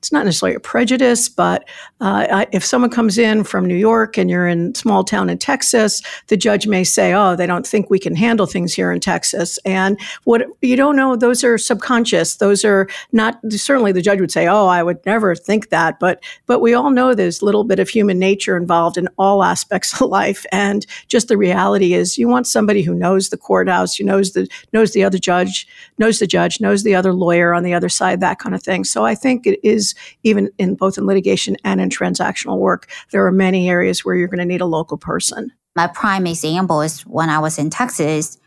it's 0.00 0.10
not 0.10 0.24
necessarily 0.24 0.56
a 0.56 0.60
prejudice, 0.60 1.28
but 1.28 1.68
uh, 2.00 2.46
if 2.52 2.64
someone 2.64 2.90
comes 2.90 3.18
in 3.18 3.44
from 3.44 3.66
New 3.66 3.76
York 3.76 4.16
and 4.16 4.30
you're 4.30 4.48
in 4.48 4.74
small 4.74 5.04
town 5.04 5.28
in 5.28 5.36
Texas, 5.36 6.00
the 6.28 6.38
judge 6.38 6.66
may 6.66 6.84
say, 6.84 7.12
"Oh, 7.12 7.36
they 7.36 7.46
don't 7.46 7.66
think 7.66 7.90
we 7.90 7.98
can 7.98 8.16
handle 8.16 8.46
things 8.46 8.72
here 8.72 8.90
in 8.92 9.00
Texas." 9.00 9.58
And 9.66 10.00
what 10.24 10.46
you 10.62 10.74
don't 10.74 10.96
know, 10.96 11.16
those 11.16 11.44
are 11.44 11.58
subconscious. 11.58 12.36
Those 12.36 12.64
are 12.64 12.88
not 13.12 13.38
certainly 13.50 13.92
the 13.92 14.00
judge 14.00 14.20
would 14.20 14.32
say, 14.32 14.48
"Oh, 14.48 14.68
I 14.68 14.82
would 14.82 15.04
never 15.04 15.34
think 15.34 15.68
that," 15.68 16.00
but 16.00 16.24
but 16.46 16.60
we 16.60 16.72
all 16.72 16.90
know 16.90 17.12
there's 17.12 17.42
a 17.42 17.44
little 17.44 17.64
bit 17.64 17.78
of 17.78 17.90
human 17.90 18.18
nature 18.18 18.56
involved 18.56 18.96
in 18.96 19.06
all 19.18 19.44
aspects 19.44 19.92
of 20.00 20.08
life, 20.08 20.46
and 20.50 20.86
just 21.08 21.28
the 21.28 21.36
reality 21.36 21.92
is, 21.92 22.16
you 22.16 22.26
want 22.26 22.46
somebody 22.46 22.80
who 22.80 22.94
knows 22.94 23.28
the 23.28 23.36
courthouse, 23.36 23.96
who 23.96 24.04
knows 24.04 24.32
the 24.32 24.48
knows 24.72 24.92
the 24.92 25.04
other 25.04 25.18
judge, 25.18 25.68
knows 25.98 26.20
the 26.20 26.26
judge, 26.26 26.58
knows 26.58 26.84
the 26.84 26.94
other 26.94 27.12
lawyer 27.12 27.52
on 27.52 27.64
the 27.64 27.74
other 27.74 27.90
side, 27.90 28.20
that 28.20 28.38
kind 28.38 28.54
of 28.54 28.62
thing. 28.62 28.84
So 28.84 29.04
I 29.04 29.14
think 29.14 29.46
it 29.46 29.60
is 29.62 29.89
even 30.22 30.50
in 30.58 30.74
both 30.74 30.98
in 30.98 31.06
litigation 31.06 31.56
and 31.64 31.80
in 31.80 31.88
transactional 31.88 32.58
work, 32.58 32.90
there 33.10 33.26
are 33.26 33.32
many 33.32 33.68
areas 33.68 34.04
where 34.04 34.14
you're 34.14 34.28
going 34.28 34.38
to 34.38 34.44
need 34.44 34.60
a 34.60 34.66
local 34.66 34.96
person. 34.96 35.52
My 35.76 35.86
prime 35.86 36.26
example 36.26 36.82
is 36.82 37.02
when 37.02 37.28
I 37.28 37.38
was 37.38 37.58
in 37.58 37.70
Texas, 37.70 38.38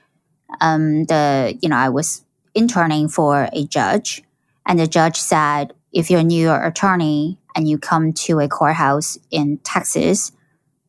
um, 0.62 1.06
the 1.06 1.58
you 1.62 1.70
know 1.70 1.78
I 1.78 1.90
was 1.90 2.24
interning 2.54 3.08
for 3.08 3.50
a 3.54 3.66
judge, 3.66 4.24
and 4.66 4.80
the 4.80 4.88
judge 4.88 5.18
said, 5.18 5.74
if 5.92 6.10
you're 6.10 6.20
a 6.20 6.24
New 6.24 6.42
York 6.42 6.64
attorney 6.66 7.38
and 7.56 7.68
you 7.68 7.78
come 7.78 8.14
to 8.14 8.40
a 8.40 8.48
courthouse 8.48 9.18
in 9.32 9.60
Texas, 9.60 10.32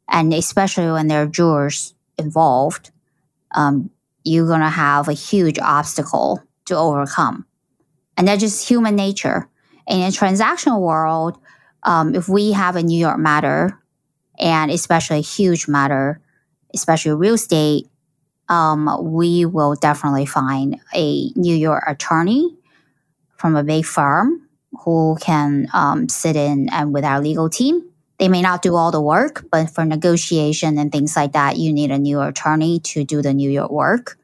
and 0.09 0.33
especially 0.33 0.91
when 0.91 1.09
there 1.09 1.23
are 1.23 1.27
jurors 1.27 1.95
involved, 2.19 2.91
um, 3.55 3.91
you're 4.25 4.47
going 4.47 4.61
to 4.61 4.69
have 4.69 5.09
a 5.09 5.13
huge 5.13 5.59
obstacle 5.59 6.43
to 6.67 6.77
overcome. 6.77 7.47
And 8.17 8.29
that's 8.29 8.41
just 8.41 8.69
human 8.69 8.97
nature. 8.97 9.49
In 9.87 10.01
a 10.01 10.09
transactional 10.09 10.81
world, 10.81 11.39
um, 11.83 12.15
if 12.15 12.29
we 12.29 12.53
have 12.53 12.77
a 12.77 12.83
New 12.83 12.99
York 12.99 13.19
matter, 13.19 13.79
and 14.39 14.71
especially 14.71 15.19
a 15.19 15.23
huge 15.23 15.69
matter, 15.69 16.21
especially 16.75 17.13
real 17.13 17.35
estate, 17.35 17.89
um, 18.49 19.13
we 19.13 19.45
will 19.45 19.75
definitely 19.75 20.27
find 20.27 20.81
a 20.95 21.31
New 21.37 21.55
York 21.55 21.85
attorney 21.87 22.57
from 23.37 23.57
a 23.57 23.65
big 23.65 23.85
firm 23.85 24.49
who 24.85 25.17
can 25.21 25.69
um, 25.73 26.09
sit 26.09 26.37
in 26.37 26.69
and 26.71 26.93
with 26.93 27.05
our 27.05 27.21
legal 27.21 27.49
team. 27.49 27.83
They 28.19 28.29
may 28.29 28.43
not 28.43 28.63
do 28.63 28.75
all 28.77 28.91
the 28.91 29.01
work, 29.01 29.47
but 29.51 29.71
for 29.71 29.85
negotiation 29.85 30.79
and 30.79 30.91
things 30.91 31.17
like 31.17 31.33
that, 31.33 31.57
you 31.57 31.73
need 31.73 31.91
a 31.91 31.99
New 31.99 32.11
York 32.11 32.31
attorney 32.31 32.81
to 32.81 33.05
do 33.05 33.23
the 33.23 33.35
New 33.35 33.51
York 33.51 33.71
work 33.71 34.19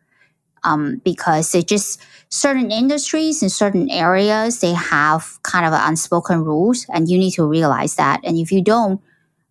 um, 0.65 1.01
because 1.05 1.55
it 1.55 1.69
just 1.69 2.01
certain 2.29 2.71
industries 2.71 3.43
in 3.43 3.49
certain 3.49 3.91
areas 3.91 4.61
they 4.61 4.73
have 4.73 5.39
kind 5.43 5.67
of 5.67 5.73
unspoken 5.75 6.45
rules 6.45 6.87
and 6.93 7.09
you 7.09 7.19
need 7.19 7.33
to 7.33 7.45
realize 7.45 7.97
that. 7.97 8.21
And 8.25 8.37
if 8.37 8.53
you 8.53 8.63
don't 8.63 9.01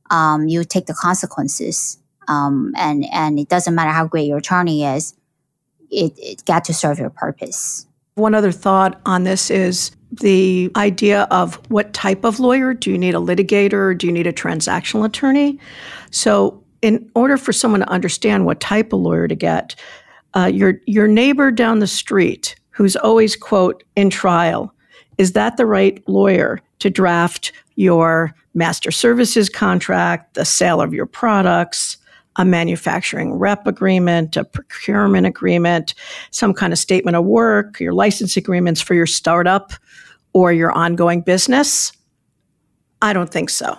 um, 0.10 0.48
you 0.48 0.64
take 0.64 0.88
the 0.88 0.94
consequences. 0.94 1.98
Um, 2.28 2.74
and 2.78 3.06
and 3.12 3.40
it 3.40 3.50
doesn't 3.50 3.74
matter 3.74 3.92
how 3.92 4.06
great 4.06 4.28
your 4.28 4.38
attorney 4.38 4.86
is 4.86 5.16
it, 5.92 6.14
it 6.18 6.46
got 6.46 6.66
to 6.66 6.74
serve 6.74 7.00
your 7.00 7.10
purpose. 7.10 7.86
One 8.16 8.36
other 8.36 8.52
thought 8.52 9.00
on 9.06 9.24
this 9.24 9.50
is 9.50 9.92
the 10.12 10.72
idea 10.76 11.24
of 11.32 11.56
what 11.70 11.94
type 11.94 12.24
of 12.24 12.40
lawyer. 12.40 12.74
Do 12.74 12.92
you 12.92 12.98
need 12.98 13.16
a 13.16 13.20
litigator? 13.20 13.98
Do 13.98 14.08
you 14.08 14.14
need 14.14 14.28
a 14.28 14.34
transactional 14.34 15.06
attorney? 15.06 15.60
So 16.12 16.64
in 16.82 17.10
order 17.16 17.38
for 17.38 17.54
someone 17.54 17.82
to 17.82 17.90
understand 17.90 18.46
what 18.46 18.60
type 18.60 18.94
of 18.94 19.00
lawyer 19.00 19.28
to 19.28 19.36
get 19.36 19.76
uh, 20.36 20.46
your 20.46 20.76
your 20.86 21.08
neighbor 21.08 21.52
down 21.52 21.80
the 21.80 21.88
street 21.88 22.56
who's 22.72 22.96
always 22.96 23.36
quote 23.36 23.84
in 23.96 24.10
trial 24.10 24.74
is 25.18 25.34
that 25.34 25.58
the 25.58 25.66
right 25.66 26.02
lawyer 26.08 26.60
to 26.80 26.90
draft 26.90 27.52
your 27.76 28.34
master 28.54 28.92
services 28.92 29.50
contract 29.50 30.34
the 30.34 30.46
sale 30.46 30.82
of 30.82 30.94
your 30.94 31.06
products 31.06 31.98
a 32.40 32.46
manufacturing 32.46 33.34
rep 33.34 33.68
agreement, 33.68 34.38
a 34.38 34.46
procurement 34.46 35.28
agreement, 35.28 35.94
some 36.32 36.54
kind 36.54 36.72
of 36.72 36.80
statement 36.80 37.18
of 37.18 37.26
work, 37.26 37.80
your 37.82 37.92
license 37.92 38.38
agreements 38.38 38.80
for 38.80 38.94
your 38.94 39.06
startup 39.06 39.74
or 40.32 40.54
your 40.54 40.72
ongoing 40.72 41.20
business? 41.20 41.92
I 43.02 43.12
don't 43.12 43.30
think 43.30 43.50
so. 43.50 43.78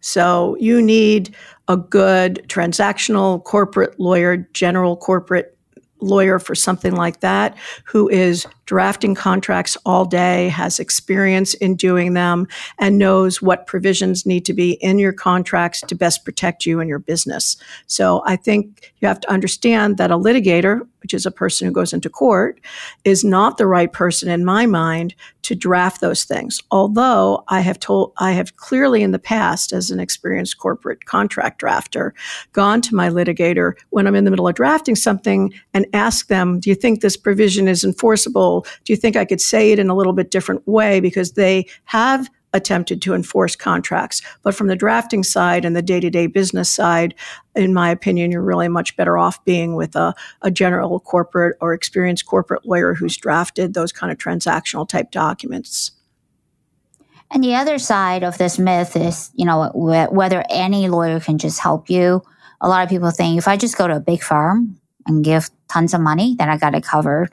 So 0.00 0.56
you 0.60 0.82
need 0.82 1.34
a 1.68 1.76
good 1.76 2.44
transactional 2.48 3.42
corporate 3.44 3.98
lawyer, 3.98 4.36
general 4.52 4.96
corporate 4.96 5.56
lawyer 6.00 6.38
for 6.38 6.54
something 6.54 6.94
like 6.94 7.20
that 7.20 7.56
who 7.84 8.08
is 8.08 8.46
drafting 8.64 9.16
contracts 9.16 9.76
all 9.84 10.04
day, 10.04 10.48
has 10.48 10.78
experience 10.78 11.54
in 11.54 11.74
doing 11.74 12.14
them, 12.14 12.46
and 12.78 12.98
knows 12.98 13.42
what 13.42 13.66
provisions 13.66 14.24
need 14.24 14.44
to 14.44 14.52
be 14.52 14.74
in 14.74 14.98
your 14.98 15.12
contracts 15.12 15.80
to 15.80 15.94
best 15.96 16.24
protect 16.24 16.64
you 16.64 16.78
and 16.78 16.88
your 16.88 17.00
business. 17.00 17.56
So 17.88 18.22
I 18.26 18.36
think 18.36 18.92
you 19.00 19.08
have 19.08 19.20
to 19.20 19.30
understand 19.30 19.96
that 19.96 20.12
a 20.12 20.16
litigator, 20.16 20.86
which 21.02 21.14
is 21.14 21.26
a 21.26 21.32
person 21.32 21.66
who 21.66 21.72
goes 21.72 21.92
into 21.92 22.08
court, 22.08 22.60
is 23.04 23.24
not 23.24 23.56
the 23.56 23.66
right 23.66 23.92
person 23.92 24.28
in 24.28 24.44
my 24.44 24.66
mind 24.66 25.16
to 25.42 25.54
draft 25.56 26.00
those 26.00 26.22
things. 26.22 26.60
Although 26.70 27.42
I 27.48 27.60
have 27.62 27.80
told, 27.80 28.12
I 28.18 28.32
have 28.32 28.56
clearly 28.56 29.02
in 29.02 29.10
the 29.10 29.18
past, 29.18 29.72
as 29.72 29.90
an 29.90 29.98
experienced 29.98 30.58
corporate 30.58 31.06
contract 31.06 31.60
drafter, 31.60 32.12
gone 32.52 32.80
to 32.82 32.94
my 32.94 33.08
litigator 33.08 33.72
when 33.88 34.06
I'm 34.06 34.14
in 34.14 34.24
the 34.24 34.30
middle 34.30 34.46
of 34.46 34.54
drafting 34.54 34.94
something 34.94 35.52
and 35.74 35.86
ask 35.92 36.28
them, 36.28 36.60
do 36.60 36.70
you 36.70 36.74
think 36.74 37.00
this 37.00 37.16
provision 37.16 37.68
is 37.68 37.84
enforceable? 37.84 38.66
Do 38.84 38.92
you 38.92 38.96
think 38.96 39.16
I 39.16 39.24
could 39.24 39.40
say 39.40 39.72
it 39.72 39.78
in 39.78 39.90
a 39.90 39.96
little 39.96 40.12
bit 40.12 40.30
different 40.30 40.66
way? 40.66 41.00
Because 41.00 41.32
they 41.32 41.66
have 41.84 42.28
attempted 42.52 43.00
to 43.02 43.14
enforce 43.14 43.54
contracts. 43.54 44.22
But 44.42 44.54
from 44.54 44.66
the 44.66 44.76
drafting 44.76 45.22
side 45.22 45.64
and 45.64 45.76
the 45.76 45.82
day 45.82 46.00
to 46.00 46.10
day 46.10 46.26
business 46.26 46.70
side, 46.70 47.14
in 47.54 47.72
my 47.72 47.90
opinion, 47.90 48.30
you're 48.30 48.42
really 48.42 48.68
much 48.68 48.96
better 48.96 49.18
off 49.18 49.44
being 49.44 49.74
with 49.76 49.94
a, 49.96 50.14
a 50.42 50.50
general 50.50 51.00
corporate 51.00 51.56
or 51.60 51.72
experienced 51.72 52.26
corporate 52.26 52.66
lawyer 52.66 52.94
who's 52.94 53.16
drafted 53.16 53.74
those 53.74 53.92
kind 53.92 54.10
of 54.10 54.18
transactional 54.18 54.88
type 54.88 55.10
documents. 55.10 55.92
And 57.32 57.44
the 57.44 57.54
other 57.54 57.78
side 57.78 58.24
of 58.24 58.38
this 58.38 58.58
myth 58.58 58.96
is, 58.96 59.30
you 59.34 59.44
know, 59.44 59.70
whether 59.74 60.44
any 60.50 60.88
lawyer 60.88 61.20
can 61.20 61.38
just 61.38 61.60
help 61.60 61.88
you. 61.88 62.22
A 62.60 62.68
lot 62.68 62.82
of 62.82 62.88
people 62.88 63.10
think 63.12 63.38
if 63.38 63.46
I 63.46 63.56
just 63.56 63.78
go 63.78 63.86
to 63.86 63.96
a 63.96 64.00
big 64.00 64.22
firm 64.22 64.79
and 65.06 65.24
give 65.24 65.50
tons 65.68 65.94
of 65.94 66.00
money, 66.00 66.36
then 66.38 66.48
I 66.48 66.56
got 66.56 66.74
it 66.74 66.84
covered. 66.84 67.32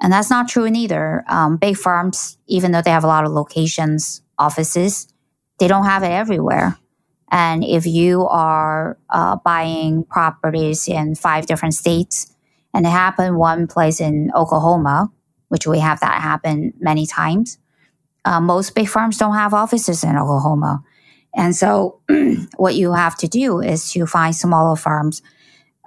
And 0.00 0.12
that's 0.12 0.30
not 0.30 0.48
true 0.48 0.70
neither. 0.70 1.24
Um, 1.28 1.56
big 1.56 1.76
firms, 1.76 2.38
even 2.46 2.72
though 2.72 2.82
they 2.82 2.90
have 2.90 3.04
a 3.04 3.08
lot 3.08 3.24
of 3.24 3.32
locations, 3.32 4.22
offices, 4.38 5.08
they 5.58 5.68
don't 5.68 5.86
have 5.86 6.02
it 6.02 6.10
everywhere. 6.10 6.78
And 7.30 7.64
if 7.64 7.86
you 7.86 8.26
are 8.28 8.98
uh, 9.10 9.36
buying 9.36 10.04
properties 10.04 10.86
in 10.86 11.14
five 11.14 11.46
different 11.46 11.74
states, 11.74 12.32
and 12.74 12.86
it 12.86 12.90
happened 12.90 13.36
one 13.36 13.66
place 13.66 14.00
in 14.00 14.30
Oklahoma, 14.34 15.10
which 15.48 15.66
we 15.66 15.78
have 15.78 16.00
that 16.00 16.20
happen 16.20 16.74
many 16.78 17.06
times, 17.06 17.58
uh, 18.24 18.40
most 18.40 18.74
big 18.74 18.88
firms 18.88 19.18
don't 19.18 19.34
have 19.34 19.54
offices 19.54 20.04
in 20.04 20.16
Oklahoma. 20.16 20.84
And 21.34 21.54
so, 21.54 22.00
what 22.56 22.74
you 22.74 22.92
have 22.92 23.16
to 23.18 23.28
do 23.28 23.60
is 23.60 23.90
to 23.92 24.06
find 24.06 24.34
smaller 24.34 24.76
firms 24.76 25.22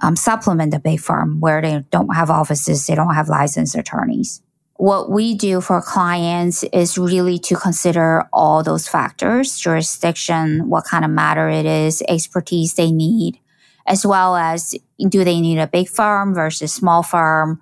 um, 0.01 0.15
supplement 0.15 0.71
the 0.71 0.79
big 0.79 0.99
firm 0.99 1.39
where 1.39 1.61
they 1.61 1.83
don't 1.91 2.15
have 2.15 2.29
offices, 2.29 2.87
they 2.87 2.95
don't 2.95 3.13
have 3.13 3.29
licensed 3.29 3.75
attorneys. 3.75 4.41
What 4.75 5.11
we 5.11 5.35
do 5.35 5.59
for 5.59 5.81
clients 5.81 6.63
is 6.71 6.97
really 6.97 7.37
to 7.39 7.55
consider 7.55 8.23
all 8.31 8.63
those 8.63 8.87
factors, 8.87 9.59
jurisdiction, 9.59 10.69
what 10.69 10.85
kind 10.85 11.03
of 11.03 11.11
matter 11.11 11.49
it 11.49 11.65
is, 11.65 12.01
expertise 12.07 12.75
they 12.75 12.89
need, 12.89 13.39
as 13.85 14.05
well 14.05 14.37
as 14.37 14.75
do 15.09 15.25
they 15.25 15.41
need 15.41 15.59
a 15.59 15.67
big 15.67 15.89
firm 15.89 16.33
versus 16.33 16.71
small 16.71 17.03
firm, 17.03 17.61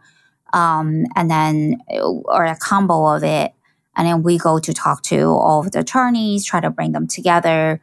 um, 0.54 1.06
and 1.16 1.32
then 1.32 1.82
or 1.90 2.46
a 2.46 2.56
combo 2.56 3.08
of 3.08 3.24
it. 3.24 3.52
And 3.96 4.08
then 4.08 4.22
we 4.22 4.38
go 4.38 4.60
to 4.60 4.72
talk 4.72 5.02
to 5.04 5.32
all 5.32 5.62
of 5.62 5.72
the 5.72 5.80
attorneys, 5.80 6.46
try 6.46 6.60
to 6.60 6.70
bring 6.70 6.92
them 6.92 7.08
together 7.08 7.82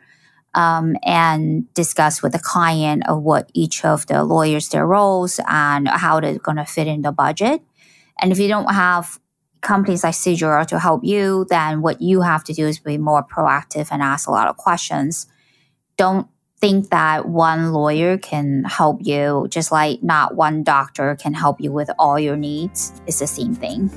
um, 0.55 0.97
and 1.03 1.73
discuss 1.75 2.23
with 2.23 2.33
the 2.33 2.39
client 2.39 3.03
of 3.09 3.23
what 3.23 3.51
each 3.55 3.85
of 3.85 4.07
the 4.07 4.25
lawyers 4.25 4.69
their 4.69 4.87
roles 4.87 5.41
and 5.49 5.89
how 5.89 6.21
they're 6.21 6.39
going 6.39 6.57
to 6.57 6.65
fit 6.65 6.87
in 6.87 7.03
the 7.03 7.13
budget. 7.13 7.63
And 8.21 8.33
if 8.33 8.39
you 8.39 8.49
don't 8.49 8.73
have 8.73 9.19
companies 9.61 10.05
like 10.05 10.15
SeedJura 10.15 10.67
to 10.69 10.79
help 10.79 11.03
you, 11.05 11.47
then 11.49 11.83
what 11.83 12.01
you 12.01 12.21
have 12.21 12.45
to 12.45 12.53
do 12.53 12.67
is 12.67 12.79
be 12.79 12.99
more 12.99 13.25
proactive 13.25 13.89
and 13.91 14.03
ask 14.03 14.29
a 14.29 14.31
lot 14.31 14.47
of 14.47 14.57
questions. 14.57 15.27
Don't 15.97 16.29
think 16.59 16.91
that 16.91 17.29
one 17.29 17.73
lawyer 17.73 18.17
can 18.17 18.65
help 18.65 19.01
you, 19.03 19.47
just 19.51 19.73
like 19.73 20.03
not 20.03 20.37
one 20.37 20.63
doctor 20.63 21.17
can 21.17 21.35
help 21.35 21.61
you 21.61 21.73
with 21.73 21.91
all 21.99 22.19
your 22.19 22.37
needs. 22.37 22.93
It's 23.07 23.19
the 23.19 23.27
same 23.27 23.55
thing. 23.55 23.91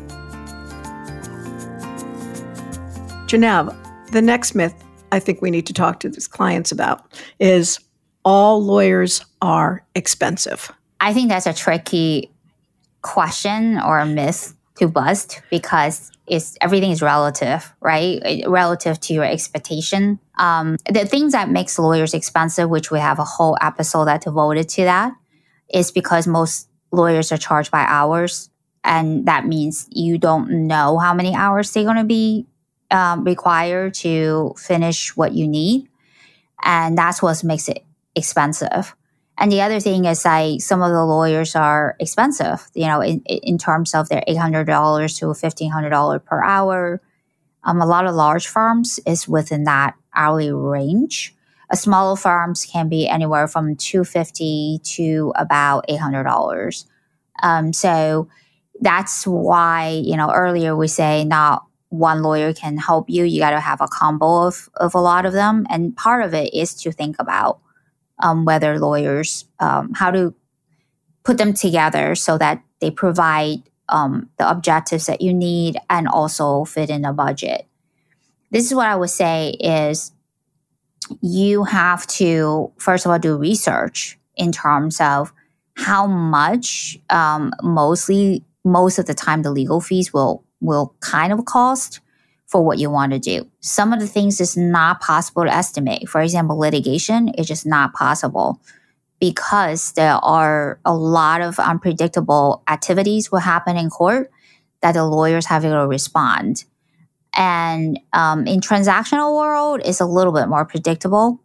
Genevieve, 3.28 3.76
the 4.12 4.22
next 4.22 4.56
myth 4.56 4.74
I 5.12 5.20
think 5.20 5.42
we 5.42 5.52
need 5.52 5.66
to 5.68 5.74
talk 5.74 6.00
to 6.02 6.10
these 6.10 6.28
clients 6.28 6.72
about 6.72 7.06
is 7.40 7.80
all 8.26 8.64
lawyers 8.64 9.24
are 9.42 9.86
expensive. 9.96 10.72
I 11.00 11.14
think 11.14 11.30
that's 11.30 11.46
a 11.46 11.54
tricky 11.54 12.32
question 13.02 13.80
or 13.80 14.04
myth 14.06 14.54
to 14.78 14.88
bust 14.88 15.42
because 15.50 16.12
it's 16.28 16.58
everything 16.62 16.92
is 16.92 17.02
relative, 17.02 17.74
right? 17.80 18.44
Relative 18.46 19.00
to 19.00 19.14
your 19.14 19.24
expectation. 19.24 20.20
Um, 20.38 20.78
the 20.92 21.06
things 21.06 21.32
that 21.32 21.50
makes 21.50 21.80
lawyers 21.80 22.14
expensive, 22.14 22.70
which 22.70 22.92
we 22.92 23.00
have 23.00 23.18
a 23.18 23.24
whole 23.24 23.58
episode 23.62 24.06
that 24.06 24.24
devoted 24.24 24.68
to 24.70 24.84
that, 24.84 25.14
is 25.74 25.92
because 25.92 26.28
most 26.28 26.68
lawyers 26.92 27.32
are 27.32 27.38
charged 27.38 27.72
by 27.72 27.86
hours, 27.88 28.50
and 28.84 29.26
that 29.26 29.46
means 29.46 29.88
you 29.92 30.18
don't 30.18 30.68
know 30.68 30.98
how 30.98 31.14
many 31.14 31.34
hours 31.34 31.72
they're 31.72 31.84
going 31.84 31.98
to 31.98 32.04
be 32.04 32.46
um, 32.91 33.24
required 33.24 33.94
to 33.96 34.53
finish 34.58 35.15
what 35.15 35.34
you 35.34 35.48
need. 35.48 35.88
And 36.63 36.98
that's 36.98 37.22
what 37.22 37.44
makes 37.44 37.67
it 37.67 37.84
expensive. 38.15 38.96
And 39.38 39.51
the 39.51 39.62
other 39.62 39.79
thing 39.79 40.06
is 40.06 40.25
like 40.25 40.62
some 40.62 40.82
of 40.82 40.91
the 40.91 41.06
lawyers 41.06 41.56
are 41.56 41.96
expensive, 42.00 42.67
you 42.74 42.88
know, 42.88 43.01
in, 43.01 43.22
in 43.22 43.58
terms 43.58 43.94
of 43.94 44.10
their 44.10 44.24
$800 44.27 44.65
to 45.20 45.25
$1,500 45.27 46.25
per 46.25 46.44
hour. 46.44 47.01
Um, 47.63 47.82
a 47.82 47.86
lot 47.86 48.08
of 48.08 48.15
large 48.15 48.48
firms 48.48 49.00
is 49.06 49.27
within 49.27 49.65
that 49.65 49.94
hourly 50.15 50.51
range. 50.51 51.36
A 51.70 51.77
smaller 51.77 52.15
firms 52.15 52.65
can 52.65 52.89
be 52.89 53.08
anywhere 53.08 53.48
from 53.48 53.75
250 53.75 54.79
to 54.84 55.34
about 55.36 55.86
$800. 55.88 56.86
Um, 57.44 57.74
so 57.74 58.29
that's 58.79 59.27
why, 59.27 60.01
you 60.03 60.17
know, 60.17 60.32
earlier 60.32 60.75
we 60.75 60.88
say 60.88 61.25
not 61.25 61.66
one 61.89 62.22
lawyer 62.22 62.53
can 62.53 62.77
help 62.77 63.10
you. 63.10 63.24
You 63.24 63.39
got 63.39 63.51
to 63.51 63.60
have 63.60 63.82
a 63.82 63.88
combo 63.88 64.48
of, 64.48 64.70
of 64.75 64.94
a 64.94 65.00
lot 65.00 65.25
of 65.25 65.34
them. 65.34 65.65
And 65.70 65.96
part 65.96 66.24
of 66.24 66.34
it 66.34 66.53
is 66.53 66.74
to 66.82 66.91
think 66.91 67.15
about 67.20 67.60
um, 68.20 68.46
whether 68.46 68.79
lawyers, 68.79 69.46
um, 69.60 69.94
how 69.94 70.12
to 70.12 70.34
put 71.24 71.38
them 71.38 71.53
together 71.53 72.15
so 72.15 72.38
that 72.38 72.62
they 72.82 72.91
provide 72.91 73.63
um, 73.89 74.29
the 74.38 74.50
objectives 74.50 75.06
that 75.06 75.22
you 75.22 75.34
need 75.34 75.77
and 75.89 76.08
also 76.08 76.65
fit 76.65 76.89
in 76.89 77.06
a 77.06 77.13
budget. 77.13 77.67
This 78.51 78.65
is 78.65 78.74
what 78.74 78.88
I 78.88 78.96
would 78.96 79.10
say 79.10 79.51
is 79.60 80.12
you 81.22 81.63
have 81.63 82.06
to, 82.08 82.72
first 82.77 83.06
of 83.06 83.12
all, 83.12 83.20
do 83.20 83.38
research 83.38 84.17
in 84.36 84.51
terms 84.51 85.00
of 85.00 85.34
how 85.75 86.08
much 86.08 86.98
um, 87.10 87.53
mostly 87.62 88.44
most 88.65 89.00
of 89.00 89.06
the 89.06 89.13
time 89.13 89.44
the 89.44 89.51
legal 89.51 89.79
fees 89.79 90.12
will 90.12 90.44
will 90.62 90.96
kind 91.00 91.32
of 91.32 91.46
cost 91.46 92.00
for 92.48 92.64
what 92.64 92.80
you 92.80 92.90
want 92.90 93.12
to 93.12 93.20
do. 93.20 93.46
Some 93.60 93.92
of 93.94 94.00
the 94.00 94.08
things 94.08 94.40
is 94.40 94.56
not 94.56 95.02
possible 95.02 95.44
to 95.44 95.54
estimate. 95.54 96.08
For 96.08 96.22
example, 96.22 96.58
litigation 96.58 97.30
is 97.30 97.48
just 97.48 97.66
not 97.66 97.94
possible 97.94 98.62
because 99.20 99.92
there 99.94 100.14
are 100.14 100.80
a 100.86 100.96
lot 100.96 101.42
of 101.42 101.60
unpredictable 101.60 102.64
activities 102.68 103.32
will 103.32 103.40
happen 103.40 103.76
in 103.76 103.90
court 103.90 104.32
that 104.82 104.94
the 104.94 105.06
lawyers 105.06 105.48
have 105.48 105.64
to 105.64 105.88
respond. 105.88 106.64
And 107.34 108.00
um, 108.14 108.48
in 108.48 108.62
transactional 108.62 109.36
world, 109.36 109.82
it's 109.84 110.00
a 110.00 110.06
little 110.06 110.34
bit 110.34 110.48
more 110.48 110.66
predictable. 110.66 111.42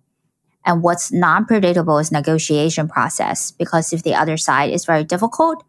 And 0.64 0.82
what's 0.82 1.10
non-predictable 1.10 1.98
is 1.98 2.12
negotiation 2.12 2.88
process 2.88 3.50
because 3.50 3.92
if 3.92 4.04
the 4.04 4.14
other 4.14 4.36
side 4.36 4.70
is 4.70 4.84
very 4.84 5.02
difficult 5.02 5.64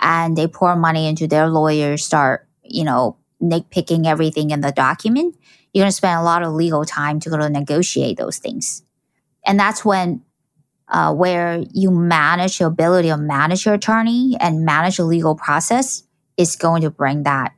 and 0.00 0.36
they 0.36 0.48
pour 0.48 0.74
money 0.74 1.06
into 1.06 1.28
their 1.28 1.48
lawyers, 1.48 2.04
start 2.04 2.48
you 2.64 2.84
know, 2.84 3.16
nitpicking 3.42 4.06
everything 4.06 4.50
in 4.50 4.60
the 4.60 4.72
document, 4.72 5.36
you're 5.72 5.82
going 5.82 5.90
to 5.90 5.96
spend 5.96 6.20
a 6.20 6.24
lot 6.24 6.42
of 6.42 6.52
legal 6.52 6.84
time 6.84 7.20
to 7.20 7.30
go 7.30 7.36
to 7.36 7.48
negotiate 7.48 8.16
those 8.16 8.38
things. 8.38 8.82
And 9.46 9.58
that's 9.58 9.84
when 9.84 10.22
uh, 10.88 11.12
where 11.12 11.62
you 11.72 11.90
manage 11.90 12.60
your 12.60 12.68
ability 12.68 13.08
to 13.08 13.16
manage 13.16 13.64
your 13.64 13.74
attorney 13.74 14.36
and 14.40 14.64
manage 14.64 14.98
the 14.98 15.04
legal 15.04 15.34
process 15.34 16.02
is 16.36 16.56
going 16.56 16.82
to 16.82 16.90
bring 16.90 17.22
that 17.22 17.54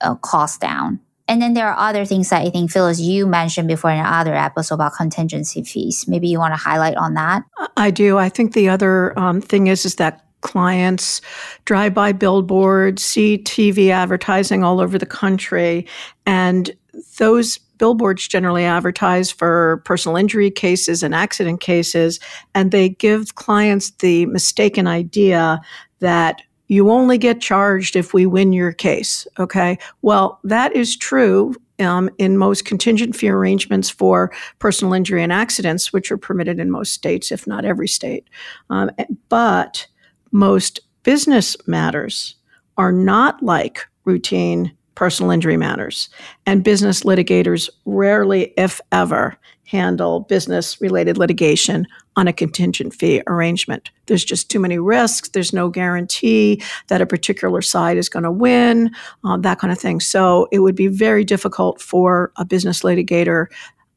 uh, 0.00 0.14
cost 0.16 0.60
down. 0.60 1.00
And 1.26 1.42
then 1.42 1.52
there 1.52 1.68
are 1.68 1.88
other 1.90 2.06
things 2.06 2.30
that 2.30 2.46
I 2.46 2.50
think, 2.50 2.70
Phyllis, 2.70 3.00
you 3.00 3.26
mentioned 3.26 3.68
before 3.68 3.90
in 3.90 3.98
another 3.98 4.34
episode 4.34 4.76
about 4.76 4.94
contingency 4.94 5.62
fees. 5.62 6.06
Maybe 6.08 6.28
you 6.28 6.38
want 6.38 6.52
to 6.52 6.56
highlight 6.56 6.96
on 6.96 7.14
that? 7.14 7.42
I 7.76 7.90
do. 7.90 8.16
I 8.16 8.30
think 8.30 8.54
the 8.54 8.70
other 8.70 9.18
um, 9.18 9.42
thing 9.42 9.66
is 9.66 9.84
is 9.84 9.96
that 9.96 10.24
clients 10.40 11.20
drive 11.64 11.94
by 11.94 12.12
billboards, 12.12 13.02
see 13.02 13.38
TV 13.38 13.90
advertising 13.90 14.64
all 14.64 14.80
over 14.80 14.98
the 14.98 15.06
country, 15.06 15.86
and 16.26 16.70
those 17.18 17.58
billboards 17.78 18.26
generally 18.26 18.64
advertise 18.64 19.30
for 19.30 19.82
personal 19.84 20.16
injury 20.16 20.50
cases 20.50 21.02
and 21.02 21.14
accident 21.14 21.60
cases, 21.60 22.20
and 22.54 22.70
they 22.70 22.90
give 22.90 23.34
clients 23.36 23.90
the 23.92 24.26
mistaken 24.26 24.86
idea 24.86 25.60
that 26.00 26.42
you 26.68 26.90
only 26.90 27.16
get 27.16 27.40
charged 27.40 27.96
if 27.96 28.12
we 28.12 28.26
win 28.26 28.52
your 28.52 28.72
case. 28.72 29.26
Okay. 29.38 29.78
Well, 30.02 30.38
that 30.44 30.74
is 30.76 30.96
true 30.96 31.54
um, 31.80 32.10
in 32.18 32.36
most 32.36 32.64
contingent 32.64 33.16
fee 33.16 33.30
arrangements 33.30 33.88
for 33.88 34.32
personal 34.58 34.92
injury 34.92 35.22
and 35.22 35.32
accidents, 35.32 35.92
which 35.92 36.10
are 36.12 36.18
permitted 36.18 36.58
in 36.58 36.70
most 36.70 36.92
states, 36.92 37.32
if 37.32 37.46
not 37.46 37.64
every 37.64 37.88
state. 37.88 38.28
Um, 38.68 38.90
but 39.28 39.86
most 40.32 40.80
business 41.02 41.56
matters 41.66 42.36
are 42.76 42.92
not 42.92 43.42
like 43.42 43.86
routine 44.04 44.72
personal 44.94 45.30
injury 45.30 45.56
matters. 45.56 46.08
And 46.44 46.64
business 46.64 47.04
litigators 47.04 47.70
rarely, 47.84 48.52
if 48.56 48.80
ever, 48.90 49.38
handle 49.64 50.20
business 50.20 50.80
related 50.80 51.16
litigation 51.16 51.86
on 52.16 52.26
a 52.26 52.32
contingent 52.32 52.92
fee 52.92 53.22
arrangement. 53.28 53.90
There's 54.06 54.24
just 54.24 54.50
too 54.50 54.58
many 54.58 54.78
risks. 54.78 55.28
There's 55.28 55.52
no 55.52 55.68
guarantee 55.68 56.62
that 56.88 57.00
a 57.00 57.06
particular 57.06 57.62
side 57.62 57.96
is 57.96 58.08
going 58.08 58.24
to 58.24 58.32
win, 58.32 58.90
uh, 59.24 59.36
that 59.36 59.60
kind 59.60 59.72
of 59.72 59.78
thing. 59.78 60.00
So 60.00 60.48
it 60.50 60.60
would 60.60 60.74
be 60.74 60.88
very 60.88 61.22
difficult 61.22 61.80
for 61.80 62.32
a 62.36 62.44
business 62.44 62.82
litigator 62.82 63.46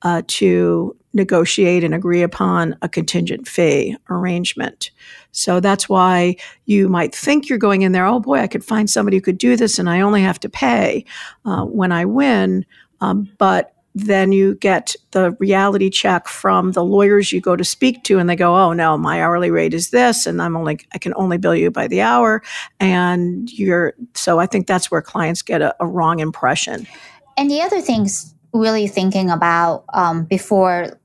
uh, 0.03 0.21
to 0.27 0.95
negotiate 1.13 1.83
and 1.83 1.93
agree 1.93 2.21
upon 2.21 2.75
a 2.81 2.89
contingent 2.89 3.47
fee 3.47 3.95
arrangement. 4.09 4.91
So 5.31 5.59
that's 5.59 5.89
why 5.89 6.37
you 6.65 6.87
might 6.87 7.13
think 7.13 7.49
you're 7.49 7.57
going 7.57 7.81
in 7.81 7.91
there, 7.91 8.05
oh 8.05 8.19
boy, 8.19 8.39
I 8.39 8.47
could 8.47 8.63
find 8.63 8.89
somebody 8.89 9.17
who 9.17 9.21
could 9.21 9.37
do 9.37 9.55
this 9.55 9.77
and 9.77 9.89
I 9.89 10.01
only 10.01 10.21
have 10.21 10.39
to 10.41 10.49
pay 10.49 11.05
uh, 11.45 11.63
when 11.65 11.91
I 11.91 12.05
win. 12.05 12.65
Um, 13.01 13.29
but 13.37 13.73
then 13.93 14.31
you 14.31 14.55
get 14.55 14.95
the 15.11 15.31
reality 15.39 15.89
check 15.89 16.27
from 16.27 16.71
the 16.71 16.83
lawyers 16.83 17.31
you 17.31 17.41
go 17.41 17.55
to 17.55 17.63
speak 17.63 18.03
to 18.05 18.19
and 18.19 18.29
they 18.29 18.37
go 18.37 18.55
oh 18.55 18.71
no 18.71 18.97
my 18.97 19.21
hourly 19.21 19.51
rate 19.51 19.73
is 19.73 19.89
this 19.89 20.25
and 20.25 20.41
i'm 20.41 20.55
only 20.55 20.79
i 20.93 20.97
can 20.97 21.13
only 21.17 21.37
bill 21.37 21.55
you 21.55 21.69
by 21.69 21.87
the 21.87 21.99
hour 21.99 22.41
and 22.79 23.51
you're 23.51 23.93
so 24.13 24.39
i 24.39 24.45
think 24.45 24.65
that's 24.65 24.89
where 24.89 25.01
clients 25.01 25.41
get 25.41 25.61
a, 25.61 25.75
a 25.81 25.87
wrong 25.87 26.19
impression 26.19 26.87
and 27.35 27.51
the 27.51 27.61
other 27.61 27.81
things 27.81 28.33
really 28.53 28.87
thinking 28.87 29.29
about 29.29 29.85
um, 29.93 30.25
before 30.25 30.99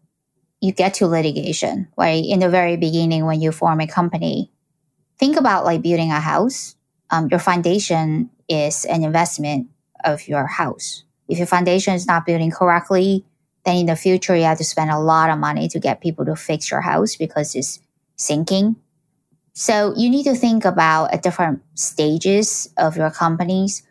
you 0.61 0.73
get 0.73 0.95
to 0.95 1.07
litigation, 1.07 1.89
right? 1.97 2.25
In 2.25 2.41
the 2.41 2.49
very 2.49 2.77
beginning, 2.77 3.27
when 3.27 3.41
you 3.41 3.53
form 3.53 3.81
a 3.81 3.87
company, 3.87 4.51
think 5.19 5.37
about 5.37 5.65
like 5.65 5.83
building 5.83 6.11
a 6.11 6.21
house. 6.21 6.77
Um, 7.11 7.29
your 7.31 7.41
foundation 7.41 8.31
is 8.49 8.85
an 8.85 9.05
investment 9.05 9.69
of 10.05 10.27
your 10.29 10.47
house. 10.47 11.05
If 11.29 11.39
your 11.39 11.47
foundation 11.47 11.95
is 11.95 12.07
not 12.07 12.27
building 12.27 12.51
correctly, 12.51 13.25
then 13.65 13.77
in 13.77 13.87
the 13.87 13.97
future 13.97 14.37
you 14.37 14.45
have 14.45 14.59
to 14.59 14.65
spend 14.65 14.91
a 14.91 14.99
lot 14.99 15.31
of 15.31 15.39
money 15.39 15.69
to 15.69 15.81
get 15.81 16.01
people 16.01 16.25
to 16.25 16.37
fix 16.37 16.71
your 16.71 16.81
house 16.81 17.17
because 17.17 17.55
it's 17.55 17.81
sinking. 18.17 18.77
So 19.53 19.95
you 19.97 20.11
need 20.11 20.25
to 20.25 20.35
think 20.35 20.65
about 20.65 21.13
at 21.13 21.23
different 21.23 21.63
stages 21.75 22.69
of 22.77 22.97
your 22.97 23.11
companies 23.11 23.83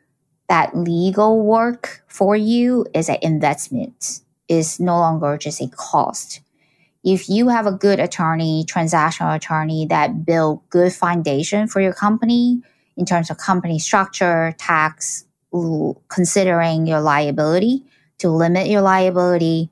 that 0.47 0.75
legal 0.77 1.41
work 1.41 2.03
for 2.07 2.35
you 2.35 2.85
is 2.93 3.09
an 3.09 3.17
investment, 3.21 4.21
is 4.47 4.79
no 4.79 4.97
longer 4.99 5.37
just 5.37 5.61
a 5.61 5.67
cost. 5.69 6.41
If 7.03 7.29
you 7.29 7.49
have 7.49 7.67
a 7.67 7.71
good 7.71 7.99
attorney, 7.99 8.65
transactional 8.67 9.35
attorney 9.35 9.85
that 9.87 10.25
build 10.25 10.67
good 10.69 10.93
foundation 10.93 11.67
for 11.67 11.79
your 11.79 11.93
company 11.93 12.61
in 12.97 13.05
terms 13.05 13.29
of 13.29 13.37
company 13.37 13.77
structure, 13.77 14.55
tax, 14.57 15.25
considering 16.09 16.87
your 16.87 17.01
liability 17.01 17.83
to 18.17 18.29
limit 18.29 18.67
your 18.67 18.81
liability, 18.81 19.69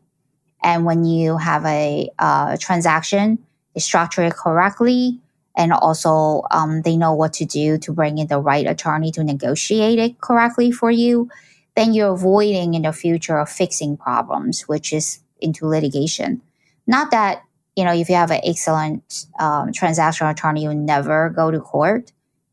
and 0.64 0.86
when 0.86 1.04
you 1.04 1.38
have 1.38 1.66
a 1.66 2.10
uh, 2.20 2.56
transaction, 2.60 3.40
structure 3.78 4.24
it 4.24 4.34
correctly, 4.34 5.20
and 5.56 5.72
also 5.72 6.44
um, 6.52 6.82
they 6.82 6.98
know 6.98 7.14
what 7.14 7.34
to 7.34 7.46
do 7.46 7.78
to 7.78 7.94
bring 7.94 8.18
in 8.18 8.28
the 8.28 8.40
right 8.40 8.66
attorney 8.66 9.12
to 9.12 9.24
negotiate 9.24 10.00
it 10.00 10.20
correctly 10.20 10.72
for 10.72 10.90
you, 10.90 11.30
then 11.76 11.94
you're 11.94 12.14
avoiding 12.14 12.74
in 12.74 12.84
the 12.84 12.94
future 12.94 13.38
of 13.38 13.50
fixing 13.50 13.98
problems, 13.98 14.62
which 14.64 14.94
is 14.94 15.20
into 15.40 15.68
litigation. 15.68 16.42
Not 16.88 17.12
that 17.12 17.44
you 17.76 17.84
know 17.84 17.94
if 17.94 18.10
you 18.10 18.16
have 18.16 18.32
an 18.32 18.42
excellent 18.44 19.26
um, 19.40 19.72
transactional 19.72 20.32
attorney, 20.32 20.64
you 20.64 20.74
never 20.74 21.30
go 21.30 21.52
to 21.52 21.60
court. 21.60 22.12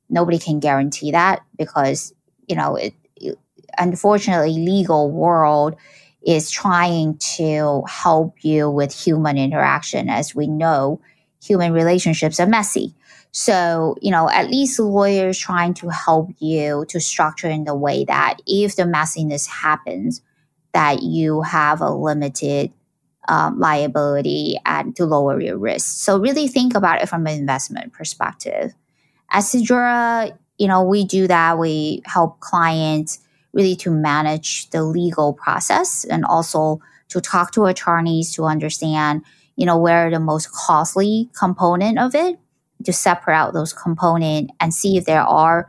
Nobody 0.08 0.38
can 0.38 0.60
guarantee 0.60 1.12
that 1.12 1.42
because 1.56 2.12
you 2.46 2.56
know 2.56 2.76
it, 2.76 2.94
it 3.16 3.38
unfortunately 3.78 4.52
legal 4.52 5.10
world 5.10 5.76
is 6.22 6.50
trying 6.50 7.16
to 7.16 7.82
help 7.88 8.44
you 8.44 8.68
with 8.70 8.92
human 8.92 9.38
interaction 9.38 10.10
as 10.10 10.34
we 10.34 10.46
know 10.46 11.00
human 11.42 11.72
relationships 11.72 12.38
are 12.40 12.46
messy. 12.46 12.94
So, 13.32 13.96
you 14.00 14.10
know, 14.10 14.28
at 14.28 14.50
least 14.50 14.78
lawyers 14.78 15.38
trying 15.38 15.74
to 15.74 15.88
help 15.88 16.30
you 16.38 16.84
to 16.88 17.00
structure 17.00 17.48
in 17.48 17.64
the 17.64 17.74
way 17.74 18.04
that 18.04 18.38
if 18.46 18.76
the 18.76 18.82
messiness 18.82 19.46
happens, 19.46 20.20
that 20.72 21.02
you 21.02 21.42
have 21.42 21.80
a 21.80 21.90
limited 21.90 22.72
um, 23.28 23.58
liability 23.58 24.56
and 24.66 24.96
to 24.96 25.04
lower 25.04 25.40
your 25.40 25.58
risk. 25.58 26.02
So 26.02 26.18
really 26.18 26.48
think 26.48 26.74
about 26.74 27.02
it 27.02 27.08
from 27.08 27.26
an 27.26 27.38
investment 27.38 27.92
perspective. 27.92 28.74
At 29.30 29.44
SeedJura, 29.44 30.36
you 30.58 30.66
know, 30.66 30.82
we 30.82 31.04
do 31.04 31.28
that. 31.28 31.58
We 31.58 32.02
help 32.06 32.40
clients 32.40 33.20
really 33.52 33.76
to 33.76 33.90
manage 33.90 34.68
the 34.70 34.82
legal 34.82 35.32
process 35.32 36.04
and 36.04 36.24
also 36.24 36.80
to 37.08 37.20
talk 37.20 37.52
to 37.52 37.66
attorneys 37.66 38.32
to 38.34 38.44
understand 38.44 39.22
you 39.60 39.66
know, 39.66 39.76
where 39.76 40.10
the 40.10 40.18
most 40.18 40.50
costly 40.52 41.28
component 41.38 41.98
of 41.98 42.14
it 42.14 42.38
to 42.82 42.94
separate 42.94 43.34
out 43.34 43.52
those 43.52 43.74
component 43.74 44.50
and 44.58 44.72
see 44.72 44.96
if 44.96 45.04
there 45.04 45.20
are 45.20 45.68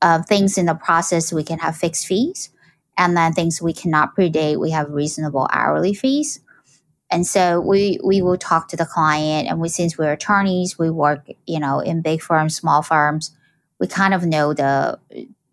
uh, 0.00 0.22
things 0.22 0.56
in 0.56 0.64
the 0.64 0.74
process 0.74 1.30
we 1.30 1.44
can 1.44 1.58
have 1.58 1.76
fixed 1.76 2.06
fees 2.06 2.48
and 2.96 3.14
then 3.14 3.34
things 3.34 3.60
we 3.60 3.74
cannot 3.74 4.16
predate 4.16 4.58
we 4.58 4.70
have 4.70 4.88
reasonable 4.88 5.46
hourly 5.52 5.92
fees. 5.92 6.40
And 7.10 7.26
so 7.26 7.60
we 7.60 8.00
we 8.02 8.22
will 8.22 8.38
talk 8.38 8.68
to 8.68 8.76
the 8.76 8.86
client 8.86 9.48
and 9.48 9.60
we 9.60 9.68
since 9.68 9.98
we're 9.98 10.12
attorneys 10.12 10.78
we 10.78 10.88
work 10.88 11.28
you 11.46 11.60
know 11.60 11.80
in 11.80 12.00
big 12.00 12.22
firms 12.22 12.56
small 12.56 12.80
firms 12.80 13.36
we 13.78 13.86
kind 13.86 14.14
of 14.14 14.24
know 14.24 14.54
the 14.54 14.98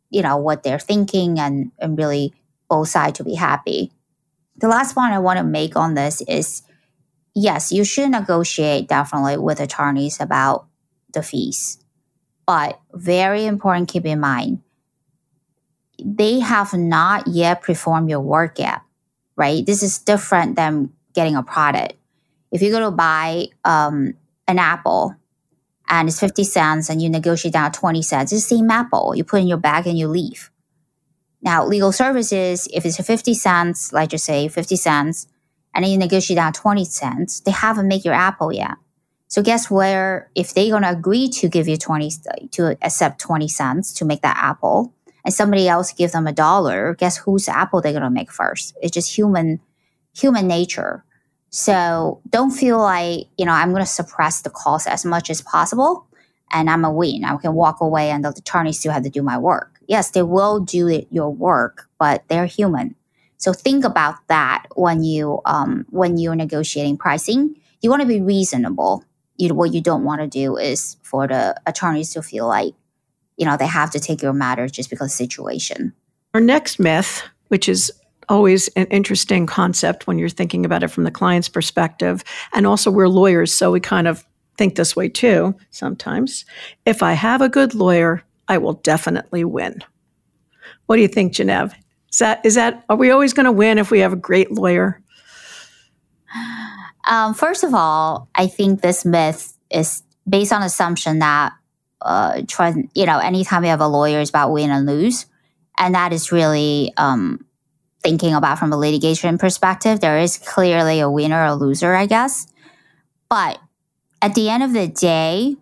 you 0.10 0.22
know 0.22 0.38
what 0.38 0.64
they're 0.64 0.80
thinking 0.80 1.38
and 1.38 1.74
and 1.80 1.98
really 1.98 2.34
both 2.70 2.88
sides 2.88 3.18
to 3.18 3.26
be 3.26 3.36
happy. 3.36 3.92
The 4.56 4.70
last 4.70 4.96
point 4.96 5.12
i 5.12 5.20
want 5.20 5.38
to 5.38 5.44
make 5.44 5.76
on 5.76 5.96
this 5.96 6.22
is 6.30 6.62
yes, 7.38 7.72
you 7.72 7.84
should 7.84 8.10
negotiate 8.10 8.88
definitely 8.88 9.38
with 9.38 9.60
attorneys 9.60 10.20
about 10.20 10.66
the 11.14 11.22
fees. 11.22 11.78
But 12.46 12.80
very 12.94 13.46
important, 13.46 13.90
keep 13.90 14.06
in 14.06 14.20
mind, 14.20 14.62
they 16.04 16.40
have 16.40 16.74
not 16.74 17.28
yet 17.28 17.62
performed 17.62 18.10
your 18.10 18.22
work 18.22 18.58
yet, 18.58 18.82
right? 19.36 19.66
This 19.66 19.84
is 19.84 20.00
different 20.00 20.56
than 20.56 20.92
getting 21.14 21.36
a 21.36 21.44
product. 21.44 21.94
If 22.52 22.62
you 22.62 22.72
go 22.72 22.80
to 22.80 22.92
buy 22.92 23.48
um, 23.64 24.16
an 24.48 24.58
apple 24.58 25.16
and 25.90 26.08
it's 26.08 26.20
50 26.20 26.44
cents 26.44 26.90
and 26.90 27.02
you 27.02 27.10
negotiate 27.10 27.54
down 27.54 27.72
20 27.72 28.02
cents, 28.02 28.32
it's 28.32 28.48
the 28.48 28.56
same 28.58 28.72
apple. 28.72 29.14
You 29.16 29.24
put 29.24 29.42
in 29.42 29.48
your 29.48 29.58
bag 29.58 29.86
and 29.86 29.98
you 29.98 30.08
leave. 30.08 30.50
Now, 31.42 31.66
legal 31.66 31.92
services, 31.92 32.68
if 32.74 32.86
it's 32.86 32.98
50 32.98 33.34
cents, 33.34 33.94
like 33.94 34.10
just 34.10 34.26
say 34.26 34.48
50 34.48 34.76
cents, 34.76 35.28
and 35.78 35.86
you 35.86 35.98
negotiate 35.98 36.38
down 36.38 36.54
20 36.54 36.84
cents, 36.86 37.40
they 37.42 37.52
haven't 37.52 37.88
made 37.88 38.04
your 38.04 38.16
apple 38.16 38.52
yet. 38.52 38.76
So 39.28 39.44
guess 39.44 39.70
where 39.70 40.32
if 40.36 40.54
they're 40.54 40.72
to 40.80 40.90
agree 40.90 41.30
to 41.30 41.48
give 41.48 41.68
you 41.68 41.78
20 41.78 42.12
to 42.52 42.78
accept 42.82 43.22
20 43.22 43.48
cents 43.48 43.94
to 43.94 44.06
make 44.06 44.22
that 44.24 44.38
apple 44.38 44.94
and 45.24 45.34
somebody 45.34 45.68
else 45.68 45.94
give 45.94 46.14
them 46.14 46.26
a 46.26 46.34
dollar, 46.34 46.96
guess 46.96 47.18
whose 47.18 47.48
apple 47.48 47.82
they're 47.82 47.92
to 48.04 48.10
make 48.10 48.32
first? 48.32 48.76
It's 48.82 48.92
just 48.92 49.16
human 49.16 49.60
human 50.16 50.48
nature. 50.48 51.04
So 51.52 52.22
don't 52.30 52.52
feel 52.52 52.80
like, 52.80 53.28
you 53.38 53.46
know, 53.46 53.52
I'm 53.52 53.72
to 53.84 53.86
suppress 53.86 54.42
the 54.42 54.50
cost 54.50 54.88
as 54.88 55.06
much 55.06 55.30
as 55.30 55.42
possible 55.42 56.08
and 56.52 56.70
I'm 56.72 56.86
a 56.86 56.92
win. 56.92 57.24
I 57.24 57.38
can 57.38 57.54
walk 57.54 57.82
away 57.82 58.10
and 58.10 58.26
the 58.26 58.30
attorney 58.30 58.74
still 58.74 58.94
have 58.94 59.04
to 59.04 59.10
do 59.12 59.22
my 59.22 59.38
work. 59.38 59.80
Yes, 59.88 60.10
they 60.10 60.24
will 60.24 60.60
do 60.60 61.04
your 61.12 61.30
work, 61.30 61.88
but 62.00 62.24
they're 62.30 62.48
human. 62.48 62.96
So 63.38 63.54
think 63.54 63.86
about 63.86 64.16
that 64.28 64.66
when 64.76 65.04
you 65.04 65.42
um, 65.46 65.86
when 65.90 66.18
you're 66.18 66.36
negotiating 66.36 66.98
pricing. 66.98 67.56
You 67.82 67.90
want 67.90 68.02
to 68.02 68.08
be 68.08 68.22
reasonable. 68.22 69.04
You, 69.38 69.54
what 69.54 69.74
you 69.74 69.82
don't 69.82 70.04
want 70.04 70.22
to 70.22 70.28
do 70.28 70.58
is 70.58 70.98
for 71.04 71.28
the 71.28 71.56
attorneys 71.68 72.12
to 72.14 72.24
feel 72.24 72.48
like 72.48 72.74
you 73.38 73.46
know 73.46 73.56
they 73.56 73.68
have 73.68 73.92
to 73.92 74.00
take 74.00 74.22
your 74.22 74.34
matter 74.34 74.68
just 74.68 74.90
because 74.90 75.08
of 75.08 75.12
situation. 75.12 75.94
Our 76.34 76.42
next 76.42 76.80
myth, 76.80 77.24
which 77.50 77.70
is 77.70 77.92
always 78.30 78.68
an 78.70 78.88
interesting 78.88 79.46
concept 79.46 80.08
when 80.08 80.18
you're 80.18 80.28
thinking 80.28 80.66
about 80.66 80.84
it 80.84 80.90
from 80.90 81.04
the 81.04 81.12
client's 81.12 81.48
perspective, 81.48 82.24
and 82.54 82.66
also 82.66 82.92
we're 82.92 83.08
lawyers, 83.08 83.56
so 83.56 83.72
we 83.72 83.80
kind 83.80 84.08
of 84.08 84.26
think 84.58 84.76
this 84.76 84.96
way 84.96 85.08
too 85.08 85.56
sometimes. 85.70 86.44
If 86.86 87.04
I 87.04 87.14
have 87.14 87.42
a 87.42 87.50
good 87.50 87.76
lawyer, 87.76 88.24
I 88.48 88.58
will 88.58 88.74
definitely 88.74 89.44
win. 89.44 89.84
What 90.88 90.96
do 90.96 91.04
you 91.04 91.08
think, 91.08 91.34
Genevieve? 91.34 91.76
Is 92.18 92.20
that 92.20 92.44
is 92.44 92.56
that 92.56 92.84
are 92.90 92.96
we 92.96 93.12
always 93.12 93.32
going 93.32 93.46
to 93.46 93.52
win 93.52 93.78
if 93.78 93.92
we 93.92 94.00
have 94.00 94.12
a 94.12 94.16
great 94.16 94.52
lawyer? 94.52 95.00
Um, 97.08 97.36
first 97.36 97.64
of 97.64 97.76
all, 97.76 98.28
I 98.34 98.48
think 98.48 98.82
this 98.82 99.06
myth 99.06 99.56
is 99.70 100.02
based 100.28 100.52
on 100.52 100.64
assumption 100.64 101.20
that 101.20 101.54
uh, 102.02 102.42
try, 102.48 102.74
you 102.96 103.06
know, 103.06 103.20
anytime 103.20 103.64
you 103.64 103.70
have 103.70 103.82
a 103.82 103.88
lawyer, 103.88 104.20
is 104.20 104.30
about 104.30 104.52
win 104.52 104.72
and 104.72 104.88
lose, 104.88 105.28
and 105.78 105.94
that 105.94 106.12
is 106.12 106.32
really 106.32 106.92
um, 106.98 107.46
thinking 108.02 108.34
about 108.34 108.58
from 108.58 108.74
a 108.74 108.78
litigation 108.78 109.38
perspective. 109.38 110.00
There 110.00 110.18
is 110.18 110.40
clearly 110.40 111.00
a 111.00 111.12
winner 111.12 111.40
or 111.40 111.46
a 111.46 111.54
loser, 111.54 111.94
I 111.94 112.08
guess, 112.08 112.48
but 113.30 113.60
at 114.24 114.34
the 114.34 114.50
end 114.50 114.64
of 114.64 114.74
the 114.74 114.88
day, 114.88 115.56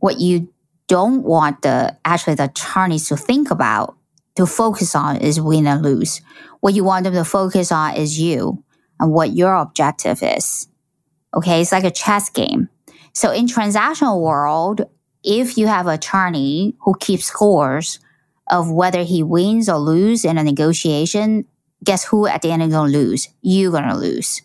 what 0.00 0.20
you 0.20 0.48
don't 0.88 1.22
want 1.22 1.60
the 1.60 1.98
actually 2.06 2.36
the 2.36 2.44
attorneys 2.44 3.08
to 3.08 3.16
think 3.18 3.50
about 3.50 3.94
to 4.36 4.46
focus 4.46 4.94
on 4.94 5.16
is 5.16 5.40
win 5.40 5.66
and 5.66 5.82
lose. 5.82 6.20
What 6.60 6.74
you 6.74 6.84
want 6.84 7.04
them 7.04 7.14
to 7.14 7.24
focus 7.24 7.72
on 7.72 7.96
is 7.96 8.18
you 8.18 8.62
and 8.98 9.12
what 9.12 9.32
your 9.32 9.54
objective 9.54 10.22
is. 10.22 10.68
Okay, 11.34 11.60
it's 11.60 11.72
like 11.72 11.84
a 11.84 11.90
chess 11.90 12.30
game. 12.30 12.68
So 13.14 13.30
in 13.30 13.46
transactional 13.46 14.20
world, 14.20 14.82
if 15.24 15.56
you 15.56 15.66
have 15.66 15.86
an 15.86 15.94
attorney 15.94 16.74
who 16.80 16.94
keeps 16.98 17.26
scores 17.26 18.00
of 18.50 18.70
whether 18.70 19.02
he 19.02 19.22
wins 19.22 19.68
or 19.68 19.78
lose 19.78 20.24
in 20.24 20.38
a 20.38 20.44
negotiation, 20.44 21.46
guess 21.84 22.04
who 22.04 22.26
at 22.26 22.42
the 22.42 22.50
end 22.50 22.62
is 22.62 22.72
going 22.72 22.92
to 22.92 22.98
lose? 22.98 23.28
You're 23.40 23.70
going 23.70 23.88
to 23.88 23.96
lose. 23.96 24.42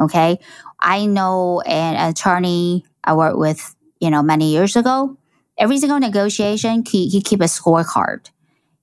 Okay. 0.00 0.38
I 0.80 1.06
know 1.06 1.60
an 1.62 2.10
attorney 2.10 2.84
I 3.02 3.14
worked 3.14 3.38
with, 3.38 3.74
you 4.00 4.10
know, 4.10 4.22
many 4.22 4.52
years 4.52 4.76
ago. 4.76 5.16
Every 5.58 5.78
single 5.78 5.98
negotiation, 5.98 6.84
he, 6.86 7.08
he 7.08 7.22
keep 7.22 7.40
a 7.40 7.44
scorecard 7.44 8.28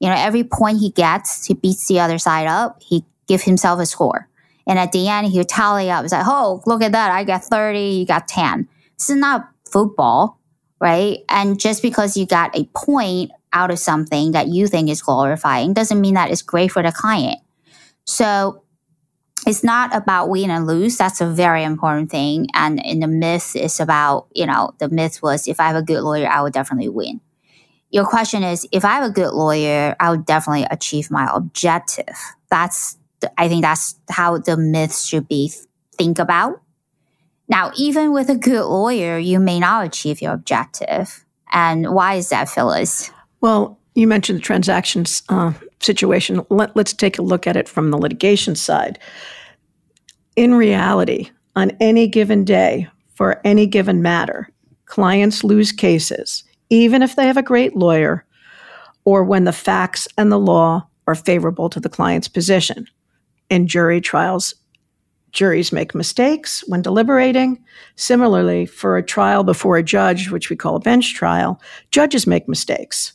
you 0.04 0.10
know, 0.10 0.16
every 0.18 0.44
point 0.44 0.80
he 0.80 0.90
gets, 0.90 1.46
he 1.46 1.54
beats 1.54 1.88
the 1.88 2.02
other 2.02 2.18
side 2.18 2.46
up. 2.46 2.84
He 2.84 3.06
give 3.26 3.42
himself 3.42 3.80
a 3.80 3.86
score. 3.86 4.28
And 4.68 4.78
at 4.78 4.92
the 4.92 5.08
end, 5.08 5.28
he'll 5.28 5.46
tally 5.46 5.90
up. 5.90 6.04
It's 6.04 6.12
like, 6.12 6.26
oh, 6.28 6.62
look 6.66 6.82
at 6.82 6.92
that. 6.92 7.10
I 7.10 7.24
got 7.24 7.46
30, 7.46 7.80
you 7.80 8.06
got 8.06 8.28
10. 8.28 8.68
This 9.00 9.12
is 9.12 9.16
not 9.16 9.50
football, 9.72 10.42
right? 10.82 11.20
And 11.30 11.58
just 11.58 11.82
because 11.82 12.18
you 12.18 12.26
got 12.26 12.54
a 12.54 12.66
point 12.76 13.32
out 13.54 13.72
of 13.72 13.80
something 13.80 14.34
that 14.34 14.50
you 14.50 14.68
think 14.68 14.90
is 14.90 15.02
glorifying 15.02 15.72
doesn't 15.72 16.02
mean 16.02 16.16
that 16.16 16.32
it's 16.32 16.42
great 16.42 16.70
for 16.70 16.84
the 16.84 16.92
client. 16.92 17.40
So 18.04 18.62
it's 19.48 19.64
not 19.64 19.96
about 19.96 20.28
win 20.28 20.50
and 20.50 20.68
lose. 20.68 20.98
That's 20.98 21.22
a 21.22 21.28
very 21.28 21.64
important 21.64 22.12
thing. 22.12 22.48
And 22.54 22.86
in 22.86 23.00
the 23.00 23.08
myth 23.08 23.56
it's 23.56 23.80
about, 23.80 24.28
you 24.34 24.48
know, 24.48 24.74
the 24.80 24.90
myth 24.90 25.22
was 25.24 25.48
if 25.48 25.62
I 25.62 25.68
have 25.68 25.78
a 25.78 25.82
good 25.82 26.02
lawyer, 26.02 26.28
I 26.28 26.42
would 26.42 26.52
definitely 26.52 26.90
win 26.90 27.22
your 27.94 28.06
question 28.06 28.42
is 28.42 28.68
if 28.72 28.84
I 28.84 28.94
have 28.94 29.04
a 29.06 29.14
good 29.14 29.34
lawyer, 29.34 29.96
I 30.00 30.10
would 30.10 30.26
definitely 30.26 30.66
achieve 30.72 31.12
my 31.12 31.30
objective. 31.32 32.16
That's, 32.50 32.98
I 33.38 33.48
think 33.48 33.62
that's 33.62 33.96
how 34.10 34.40
the 34.40 34.58
myths 34.58 35.06
should 35.06 35.28
be 35.28 35.54
think 35.96 36.18
about. 36.18 36.60
Now, 37.48 37.72
even 37.78 38.12
with 38.12 38.30
a 38.30 38.36
good 38.36 38.66
lawyer, 38.66 39.20
you 39.20 39.40
may 39.40 39.60
not 39.60 39.86
achieve 39.86 40.24
your 40.24 40.34
objective. 40.34 41.24
And 41.52 41.94
why 41.94 42.16
is 42.16 42.30
that, 42.30 42.50
Phyllis? 42.50 43.12
Well, 43.42 43.78
you 43.94 44.08
mentioned 44.08 44.40
the 44.40 44.44
transactions 44.44 45.22
uh, 45.30 45.54
situation. 45.80 46.44
Let, 46.50 46.76
let's 46.76 46.94
take 46.94 47.20
a 47.20 47.22
look 47.22 47.46
at 47.46 47.56
it 47.56 47.70
from 47.70 47.92
the 47.92 47.98
litigation 47.98 48.56
side. 48.56 48.98
In 50.36 50.56
reality, 50.56 51.30
on 51.56 51.70
any 51.80 52.08
given 52.08 52.44
day, 52.44 52.88
for 53.14 53.40
any 53.44 53.68
given 53.68 54.02
matter, 54.02 54.50
clients 54.86 55.44
lose 55.44 55.72
cases 55.72 56.44
even 56.70 57.02
if 57.02 57.16
they 57.16 57.28
have 57.28 57.38
a 57.38 57.44
great 57.44 57.76
lawyer, 57.76 58.26
or 59.06 59.24
when 59.24 59.44
the 59.44 59.52
facts 59.52 60.08
and 60.18 60.32
the 60.32 60.40
law 60.40 60.88
are 61.08 61.16
favorable 61.16 61.70
to 61.70 61.80
the 61.80 61.90
client's 61.90 62.28
position. 62.28 62.88
In 63.50 63.68
jury 63.68 64.00
trials, 64.00 64.56
juries 65.32 65.72
make 65.72 65.94
mistakes 65.94 66.64
when 66.68 66.82
deliberating. 66.82 67.64
Similarly, 67.96 68.66
for 68.66 68.98
a 68.98 69.04
trial 69.04 69.44
before 69.44 69.78
a 69.78 69.84
judge, 69.84 70.30
which 70.30 70.50
we 70.50 70.56
call 70.56 70.76
a 70.76 70.80
bench 70.80 71.14
trial, 71.14 71.62
judges 71.92 72.26
make 72.26 72.48
mistakes. 72.48 73.14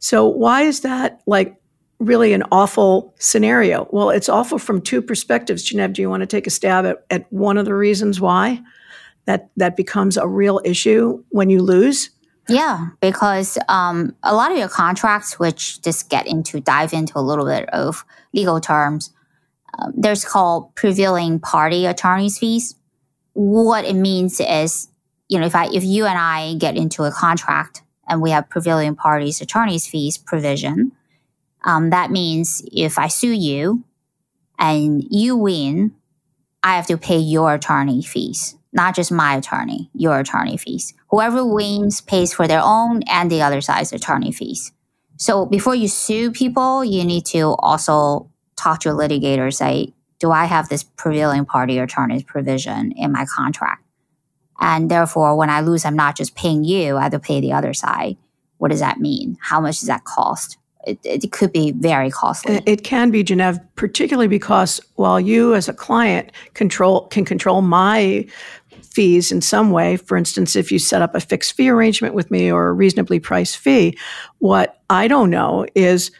So, 0.00 0.26
why 0.26 0.62
is 0.62 0.80
that 0.80 1.22
like 1.26 1.56
really 1.98 2.34
an 2.34 2.42
awful 2.52 3.14
scenario? 3.18 3.88
Well, 3.90 4.10
it's 4.10 4.28
awful 4.28 4.58
from 4.58 4.82
two 4.82 5.00
perspectives. 5.00 5.62
Genevieve, 5.62 5.94
do 5.94 6.02
you 6.02 6.10
want 6.10 6.20
to 6.20 6.26
take 6.26 6.46
a 6.46 6.50
stab 6.50 6.84
at, 6.84 7.06
at 7.10 7.32
one 7.32 7.56
of 7.56 7.64
the 7.64 7.74
reasons 7.74 8.20
why? 8.20 8.60
That 9.26 9.50
that 9.56 9.76
becomes 9.76 10.16
a 10.16 10.26
real 10.26 10.60
issue 10.64 11.22
when 11.30 11.50
you 11.50 11.62
lose? 11.62 12.10
Yeah, 12.48 12.88
because 13.00 13.56
um, 13.68 14.14
a 14.22 14.34
lot 14.34 14.52
of 14.52 14.58
your 14.58 14.68
contracts, 14.68 15.38
which 15.38 15.80
just 15.80 16.10
get 16.10 16.26
into 16.26 16.60
dive 16.60 16.92
into 16.92 17.18
a 17.18 17.20
little 17.20 17.46
bit 17.46 17.68
of 17.70 18.04
legal 18.34 18.60
terms, 18.60 19.10
um, 19.78 19.92
there's 19.96 20.24
called 20.24 20.74
prevailing 20.74 21.40
party 21.40 21.86
attorney's 21.86 22.38
fees. 22.38 22.74
What 23.32 23.84
it 23.84 23.94
means 23.94 24.40
is, 24.40 24.88
you 25.28 25.38
know, 25.38 25.46
if 25.46 25.54
I 25.54 25.68
if 25.72 25.84
you 25.84 26.04
and 26.04 26.18
I 26.18 26.54
get 26.54 26.76
into 26.76 27.04
a 27.04 27.10
contract 27.10 27.82
and 28.06 28.20
we 28.20 28.30
have 28.30 28.50
prevailing 28.50 28.94
parties 28.94 29.40
attorney's 29.40 29.86
fees 29.86 30.18
provision, 30.18 30.92
um, 31.64 31.90
that 31.90 32.10
means 32.10 32.62
if 32.70 32.98
I 32.98 33.08
sue 33.08 33.32
you 33.32 33.84
and 34.58 35.02
you 35.10 35.34
win, 35.34 35.94
I 36.62 36.76
have 36.76 36.86
to 36.88 36.98
pay 36.98 37.18
your 37.18 37.54
attorney 37.54 38.02
fees 38.02 38.56
not 38.74 38.94
just 38.94 39.10
my 39.12 39.36
attorney, 39.36 39.88
your 39.94 40.18
attorney 40.18 40.56
fees. 40.56 40.92
Whoever 41.08 41.44
wins 41.44 42.00
pays 42.00 42.34
for 42.34 42.46
their 42.46 42.60
own 42.62 43.02
and 43.08 43.30
the 43.30 43.40
other 43.40 43.60
side's 43.60 43.92
attorney 43.92 44.32
fees. 44.32 44.72
So 45.16 45.46
before 45.46 45.76
you 45.76 45.88
sue 45.88 46.32
people, 46.32 46.84
you 46.84 47.04
need 47.04 47.24
to 47.26 47.54
also 47.60 48.28
talk 48.56 48.80
to 48.80 48.90
your 48.90 48.98
litigator, 48.98 49.54
say, 49.54 49.94
do 50.18 50.32
I 50.32 50.46
have 50.46 50.68
this 50.68 50.82
prevailing 50.82 51.44
party 51.44 51.78
attorney's 51.78 52.24
provision 52.24 52.92
in 52.92 53.12
my 53.12 53.24
contract? 53.24 53.84
And 54.60 54.90
therefore, 54.90 55.36
when 55.36 55.50
I 55.50 55.60
lose, 55.60 55.84
I'm 55.84 55.96
not 55.96 56.16
just 56.16 56.34
paying 56.34 56.64
you, 56.64 56.96
I 56.96 57.02
have 57.04 57.12
to 57.12 57.20
pay 57.20 57.40
the 57.40 57.52
other 57.52 57.74
side. 57.74 58.16
What 58.58 58.70
does 58.70 58.80
that 58.80 58.98
mean? 58.98 59.36
How 59.40 59.60
much 59.60 59.80
does 59.80 59.88
that 59.88 60.04
cost? 60.04 60.58
It, 60.86 60.98
it 61.02 61.32
could 61.32 61.52
be 61.52 61.72
very 61.72 62.10
costly. 62.10 62.62
It 62.66 62.84
can 62.84 63.10
be, 63.10 63.22
Genevieve, 63.22 63.60
particularly 63.74 64.28
because 64.28 64.80
while 64.96 65.18
you 65.18 65.54
as 65.54 65.68
a 65.68 65.72
client 65.72 66.30
control 66.52 67.06
can 67.08 67.24
control 67.24 67.62
my 67.62 68.26
fees 68.94 69.32
in 69.32 69.40
some 69.40 69.70
way. 69.70 69.96
For 69.96 70.16
instance, 70.16 70.56
if 70.56 70.70
you 70.70 70.78
set 70.78 71.02
up 71.02 71.14
a 71.14 71.20
fixed 71.20 71.54
fee 71.54 71.68
arrangement 71.68 72.14
with 72.14 72.30
me 72.30 72.50
or 72.50 72.68
a 72.68 72.72
reasonably 72.72 73.18
priced 73.18 73.58
fee, 73.58 73.98
what 74.38 74.80
I 74.88 75.08
don't 75.08 75.30
know 75.30 75.66
is 75.74 76.10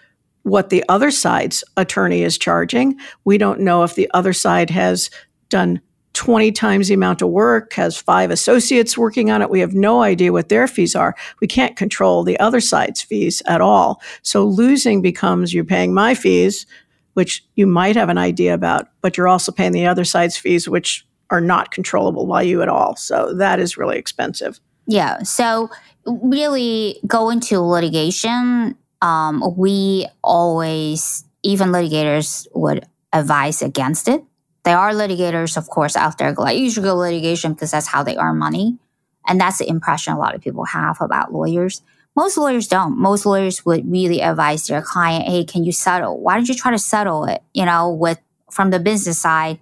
what 0.42 0.70
the 0.70 0.84
other 0.88 1.10
side's 1.10 1.64
attorney 1.76 2.22
is 2.22 2.36
charging. 2.36 2.98
We 3.24 3.38
don't 3.38 3.60
know 3.60 3.82
if 3.82 3.94
the 3.94 4.10
other 4.12 4.32
side 4.32 4.70
has 4.70 5.10
done 5.48 5.80
20 6.14 6.52
times 6.52 6.88
the 6.88 6.94
amount 6.94 7.22
of 7.22 7.28
work, 7.28 7.72
has 7.72 7.96
five 7.96 8.30
associates 8.30 8.96
working 8.96 9.30
on 9.30 9.42
it. 9.42 9.50
We 9.50 9.60
have 9.60 9.74
no 9.74 10.02
idea 10.02 10.32
what 10.32 10.48
their 10.48 10.68
fees 10.68 10.94
are. 10.94 11.14
We 11.40 11.46
can't 11.46 11.76
control 11.76 12.22
the 12.22 12.38
other 12.38 12.60
side's 12.60 13.02
fees 13.02 13.42
at 13.46 13.60
all. 13.60 14.00
So 14.22 14.44
losing 14.44 15.02
becomes 15.02 15.52
you're 15.52 15.64
paying 15.64 15.92
my 15.92 16.14
fees, 16.14 16.66
which 17.14 17.44
you 17.56 17.66
might 17.66 17.96
have 17.96 18.10
an 18.10 18.18
idea 18.18 18.54
about, 18.54 18.88
but 19.00 19.16
you're 19.16 19.28
also 19.28 19.50
paying 19.50 19.72
the 19.72 19.86
other 19.86 20.04
side's 20.04 20.36
fees, 20.36 20.68
which 20.68 21.04
are 21.30 21.40
not 21.40 21.70
controllable 21.70 22.26
by 22.26 22.42
you 22.42 22.62
at 22.62 22.68
all. 22.68 22.96
So 22.96 23.34
that 23.34 23.58
is 23.58 23.76
really 23.76 23.98
expensive. 23.98 24.60
Yeah. 24.86 25.22
So 25.22 25.70
really 26.06 27.00
going 27.06 27.40
to 27.40 27.60
litigation, 27.60 28.76
um, 29.02 29.54
we 29.56 30.06
always, 30.22 31.24
even 31.42 31.68
litigators 31.68 32.46
would 32.54 32.86
advise 33.12 33.62
against 33.62 34.08
it. 34.08 34.22
There 34.64 34.78
are 34.78 34.92
litigators, 34.92 35.56
of 35.56 35.68
course, 35.68 35.96
out 35.96 36.18
there 36.18 36.32
like 36.32 36.58
you 36.58 36.70
should 36.70 36.84
go 36.84 36.96
litigation 36.96 37.52
because 37.52 37.70
that's 37.70 37.86
how 37.86 38.02
they 38.02 38.16
earn 38.16 38.38
money. 38.38 38.78
And 39.26 39.40
that's 39.40 39.58
the 39.58 39.68
impression 39.68 40.12
a 40.12 40.18
lot 40.18 40.34
of 40.34 40.42
people 40.42 40.64
have 40.64 41.00
about 41.00 41.32
lawyers. 41.32 41.82
Most 42.16 42.36
lawyers 42.36 42.68
don't. 42.68 42.98
Most 42.98 43.26
lawyers 43.26 43.64
would 43.66 43.90
really 43.90 44.20
advise 44.20 44.66
their 44.66 44.82
client, 44.82 45.26
hey, 45.26 45.44
can 45.44 45.64
you 45.64 45.72
settle? 45.72 46.20
Why 46.20 46.34
don't 46.34 46.48
you 46.48 46.54
try 46.54 46.70
to 46.70 46.78
settle 46.78 47.24
it, 47.24 47.42
you 47.52 47.64
know, 47.64 47.92
with 47.92 48.20
from 48.50 48.70
the 48.70 48.78
business 48.78 49.20
side? 49.20 49.58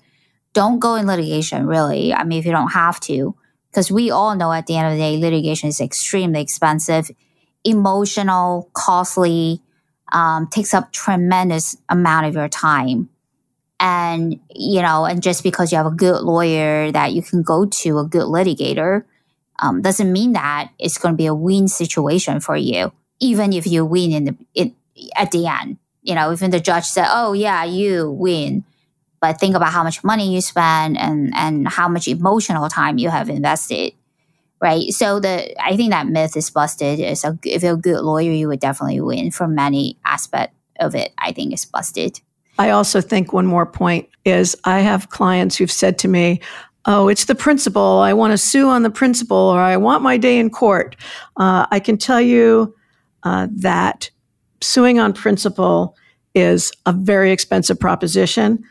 Don't 0.52 0.78
go 0.78 0.96
in 0.96 1.06
litigation, 1.06 1.66
really. 1.66 2.12
I 2.12 2.24
mean, 2.24 2.38
if 2.38 2.46
you 2.46 2.52
don't 2.52 2.72
have 2.72 3.00
to, 3.00 3.34
because 3.70 3.90
we 3.90 4.10
all 4.10 4.36
know 4.36 4.52
at 4.52 4.66
the 4.66 4.76
end 4.76 4.88
of 4.88 4.92
the 4.92 4.98
day, 4.98 5.16
litigation 5.16 5.68
is 5.68 5.80
extremely 5.80 6.40
expensive. 6.40 7.10
emotional, 7.64 8.70
costly, 8.74 9.60
um, 10.12 10.46
takes 10.48 10.74
up 10.74 10.92
tremendous 10.92 11.76
amount 11.88 12.26
of 12.26 12.34
your 12.34 12.48
time. 12.48 13.08
And, 13.80 14.38
you 14.54 14.82
know, 14.82 15.04
and 15.04 15.22
just 15.22 15.42
because 15.42 15.72
you 15.72 15.78
have 15.78 15.86
a 15.86 15.90
good 15.90 16.22
lawyer 16.22 16.92
that 16.92 17.12
you 17.12 17.22
can 17.22 17.42
go 17.42 17.66
to, 17.66 17.98
a 17.98 18.04
good 18.04 18.24
litigator, 18.24 19.04
um, 19.58 19.82
doesn't 19.82 20.12
mean 20.12 20.34
that 20.34 20.70
it's 20.78 20.98
going 20.98 21.14
to 21.14 21.16
be 21.16 21.26
a 21.26 21.34
win 21.34 21.68
situation 21.68 22.40
for 22.40 22.56
you, 22.56 22.92
even 23.20 23.52
if 23.52 23.66
you 23.66 23.84
win 23.84 24.12
in 24.12 24.24
the, 24.24 24.36
in, 24.54 24.74
at 25.16 25.30
the 25.30 25.46
end. 25.46 25.78
You 26.02 26.14
know, 26.14 26.32
even 26.32 26.50
the 26.50 26.60
judge 26.60 26.84
said, 26.84 27.06
oh, 27.08 27.32
yeah, 27.32 27.64
you 27.64 28.10
win. 28.10 28.64
But 29.22 29.40
think 29.40 29.56
about 29.56 29.72
how 29.72 29.82
much 29.82 30.04
money 30.04 30.34
you 30.34 30.42
spend 30.42 30.98
and, 30.98 31.32
and 31.34 31.66
how 31.66 31.88
much 31.88 32.06
emotional 32.08 32.68
time 32.68 32.98
you 32.98 33.08
have 33.08 33.30
invested 33.30 33.94
right? 34.62 34.90
So 34.92 35.20
the 35.20 35.60
I 35.62 35.76
think 35.76 35.90
that 35.90 36.06
myth 36.06 36.36
is 36.36 36.48
busted. 36.48 37.00
If 37.00 37.62
you're 37.62 37.74
a 37.74 37.76
good 37.76 38.00
lawyer, 38.00 38.30
you 38.30 38.48
would 38.48 38.60
definitely 38.60 39.00
win 39.00 39.30
for 39.32 39.48
many 39.48 39.98
aspect 40.06 40.54
of 40.78 40.94
it. 40.94 41.12
I 41.18 41.32
think 41.32 41.52
is 41.52 41.66
busted. 41.66 42.20
I 42.58 42.70
also 42.70 43.00
think 43.00 43.32
one 43.32 43.46
more 43.46 43.66
point 43.66 44.08
is 44.24 44.56
I 44.64 44.80
have 44.80 45.10
clients 45.10 45.56
who've 45.56 45.70
said 45.70 45.98
to 45.98 46.08
me, 46.08 46.40
"Oh, 46.86 47.08
it's 47.08 47.24
the 47.24 47.34
principal. 47.34 47.98
I 47.98 48.12
want 48.12 48.30
to 48.30 48.38
sue 48.38 48.68
on 48.68 48.84
the 48.84 48.90
principal, 48.90 49.36
or 49.36 49.60
I 49.60 49.76
want 49.76 50.02
my 50.02 50.16
day 50.16 50.38
in 50.38 50.48
court." 50.48 50.96
Uh, 51.36 51.66
I 51.70 51.80
can 51.80 51.98
tell 51.98 52.20
you 52.20 52.74
uh, 53.24 53.48
that 53.56 54.10
suing 54.60 55.00
on 55.00 55.12
principal 55.12 55.96
is 56.34 56.72
a 56.86 56.92
very 56.92 57.32
expensive 57.32 57.80
proposition. 57.80 58.62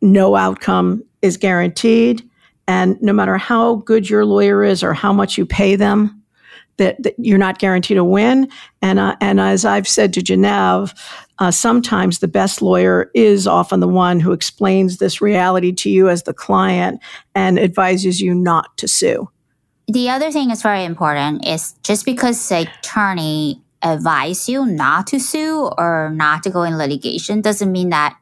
No 0.00 0.36
outcome 0.36 1.04
is 1.22 1.36
guaranteed. 1.36 2.28
And 2.66 3.00
no 3.02 3.12
matter 3.12 3.36
how 3.36 3.76
good 3.76 4.08
your 4.08 4.24
lawyer 4.24 4.64
is 4.64 4.82
or 4.82 4.94
how 4.94 5.12
much 5.12 5.36
you 5.36 5.44
pay 5.44 5.76
them, 5.76 6.22
that, 6.76 7.00
that 7.02 7.14
you're 7.18 7.38
not 7.38 7.58
guaranteed 7.58 7.96
a 7.96 8.04
win. 8.04 8.48
And, 8.82 8.98
uh, 8.98 9.16
and 9.20 9.40
as 9.40 9.64
I've 9.64 9.86
said 9.86 10.12
to 10.14 10.22
Genevieve, 10.22 10.94
uh, 11.38 11.50
sometimes 11.50 12.18
the 12.18 12.28
best 12.28 12.62
lawyer 12.62 13.10
is 13.14 13.46
often 13.46 13.80
the 13.80 13.88
one 13.88 14.20
who 14.20 14.32
explains 14.32 14.98
this 14.98 15.20
reality 15.20 15.72
to 15.72 15.90
you 15.90 16.08
as 16.08 16.22
the 16.22 16.34
client 16.34 17.00
and 17.34 17.58
advises 17.58 18.20
you 18.20 18.34
not 18.34 18.76
to 18.78 18.88
sue. 18.88 19.28
The 19.86 20.08
other 20.08 20.30
thing 20.30 20.48
that's 20.48 20.62
very 20.62 20.84
important 20.84 21.46
is 21.46 21.74
just 21.82 22.06
because 22.06 22.48
the 22.48 22.68
attorney 22.78 23.60
advise 23.82 24.48
you 24.48 24.64
not 24.64 25.06
to 25.08 25.20
sue 25.20 25.70
or 25.76 26.10
not 26.14 26.42
to 26.44 26.50
go 26.50 26.62
in 26.62 26.78
litigation 26.78 27.42
doesn't 27.42 27.70
mean 27.70 27.90
that 27.90 28.16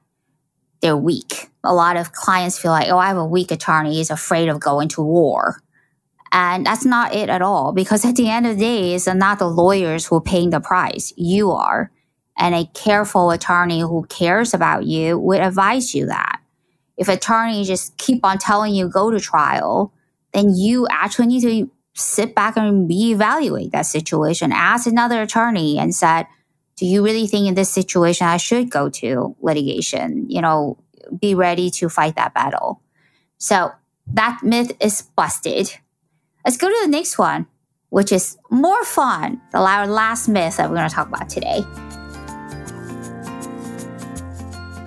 they're 0.83 0.97
weak. 0.97 1.49
A 1.65 1.73
lot 1.73 1.97
of 1.97 2.13
clients 2.13 2.59
feel 2.59 2.73
like, 2.73 2.89
oh, 2.91 2.99
I 2.99 3.07
have 3.07 3.17
a 3.17 3.25
weak 3.25 3.51
attorney, 3.51 3.95
he's 3.95 4.11
afraid 4.11 4.49
of 4.49 4.61
going 4.61 4.89
to 4.91 5.03
war. 5.03 5.63
And 6.33 6.67
that's 6.67 6.85
not 6.85 7.15
it 7.15 7.29
at 7.29 7.43
all, 7.43 7.73
because 7.73 8.05
at 8.05 8.17
the 8.17 8.29
end 8.29 8.47
of 8.47 8.59
the 8.59 8.65
day, 8.65 8.95
it's 8.95 9.07
not 9.07 9.39
the 9.39 9.49
lawyers 9.49 10.07
who 10.07 10.17
are 10.17 10.21
paying 10.21 10.51
the 10.51 10.61
price. 10.61 11.13
You 11.17 11.53
are. 11.53 11.91
And 12.37 12.55
a 12.55 12.67
careful 12.75 13.31
attorney 13.31 13.81
who 13.81 14.05
cares 14.09 14.53
about 14.55 14.85
you 14.85 15.19
would 15.19 15.41
advise 15.41 15.95
you 15.95 16.07
that. 16.07 16.41
If 16.97 17.09
attorney 17.09 17.65
just 17.65 17.97
keep 17.99 18.25
on 18.25 18.39
telling 18.39 18.75
you 18.75 18.89
go 18.89 19.11
to 19.11 19.21
trial, 19.21 19.93
then 20.33 20.55
you 20.55 20.87
actually 20.91 21.27
need 21.27 21.43
to 21.43 21.71
sit 21.95 22.35
back 22.35 22.57
and 22.57 22.89
reevaluate 22.89 23.71
that 23.73 23.87
situation. 23.87 24.51
Ask 24.51 24.87
another 24.87 25.21
attorney 25.23 25.79
and 25.79 25.95
said, 25.95 26.27
do 26.83 26.89
you 26.89 27.05
really 27.05 27.29
think 27.29 27.47
in 27.47 27.55
this 27.55 27.71
situation 27.71 28.27
I 28.27 28.39
should 28.39 28.69
go 28.69 28.89
to 28.89 29.37
litigation? 29.41 30.29
You 30.29 30.41
know, 30.41 30.79
be 31.17 31.33
ready 31.33 31.71
to 31.79 31.89
fight 31.89 32.17
that 32.17 32.35
battle. 32.35 32.83
So 33.39 33.71
that 34.09 34.41
myth 34.43 34.73
is 34.81 35.01
busted. 35.01 35.73
Let's 36.45 36.57
go 36.57 36.69
to 36.69 36.79
the 36.83 36.89
next 36.89 37.19
one, 37.19 37.47
which 37.91 38.11
is 38.11 38.37
more 38.51 38.85
fun. 38.85 39.41
The 39.53 39.61
last 39.61 40.27
myth 40.27 40.57
that 40.57 40.69
we're 40.69 40.75
going 40.75 40.89
to 40.89 40.93
talk 40.93 41.07
about 41.07 41.29
today. 41.29 41.61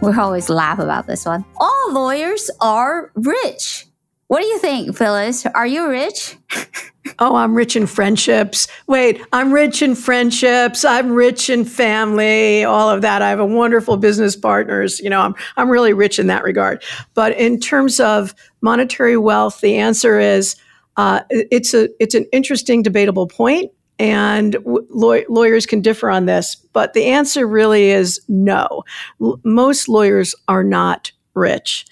We 0.01 0.11
always 0.17 0.49
laugh 0.49 0.79
about 0.79 1.07
this 1.07 1.25
one. 1.25 1.45
All 1.55 1.93
lawyers 1.93 2.51
are 2.59 3.13
rich. 3.15 3.87
What 4.27 4.41
do 4.41 4.47
you 4.47 4.59
think, 4.59 4.97
Phyllis? 4.97 5.45
Are 5.45 5.65
you 5.65 5.87
rich? 5.87 6.35
oh, 7.19 7.35
I'm 7.35 7.55
rich 7.55 7.75
in 7.75 7.87
friendships. 7.87 8.67
Wait, 8.87 9.21
I'm 9.33 9.51
rich 9.51 9.81
in 9.81 9.95
friendships. 9.95 10.83
I'm 10.83 11.11
rich 11.11 11.49
in 11.49 11.65
family, 11.65 12.63
all 12.63 12.89
of 12.89 13.01
that. 13.01 13.21
I 13.21 13.29
have 13.29 13.39
a 13.39 13.45
wonderful 13.45 13.97
business 13.97 14.35
partners. 14.35 14.99
You 14.99 15.09
know, 15.09 15.21
I'm, 15.21 15.35
I'm 15.57 15.69
really 15.69 15.93
rich 15.93 16.19
in 16.19 16.27
that 16.27 16.43
regard. 16.43 16.83
But 17.13 17.37
in 17.37 17.59
terms 17.59 17.99
of 17.99 18.33
monetary 18.61 19.17
wealth, 19.17 19.61
the 19.61 19.77
answer 19.77 20.19
is 20.19 20.55
uh, 20.97 21.21
it's 21.29 21.73
a 21.73 21.89
it's 22.01 22.15
an 22.15 22.25
interesting 22.31 22.81
debatable 22.81 23.27
point, 23.27 23.71
and 23.99 24.55
law- 24.65 25.21
lawyers 25.29 25.65
can 25.65 25.81
differ 25.81 26.09
on 26.09 26.25
this. 26.25 26.55
But 26.55 26.93
the 26.93 27.05
answer 27.05 27.45
really 27.45 27.89
is 27.89 28.21
no. 28.27 28.83
L- 29.21 29.39
most 29.43 29.89
lawyers 29.89 30.33
are 30.47 30.63
not 30.63 31.11
rich. 31.33 31.85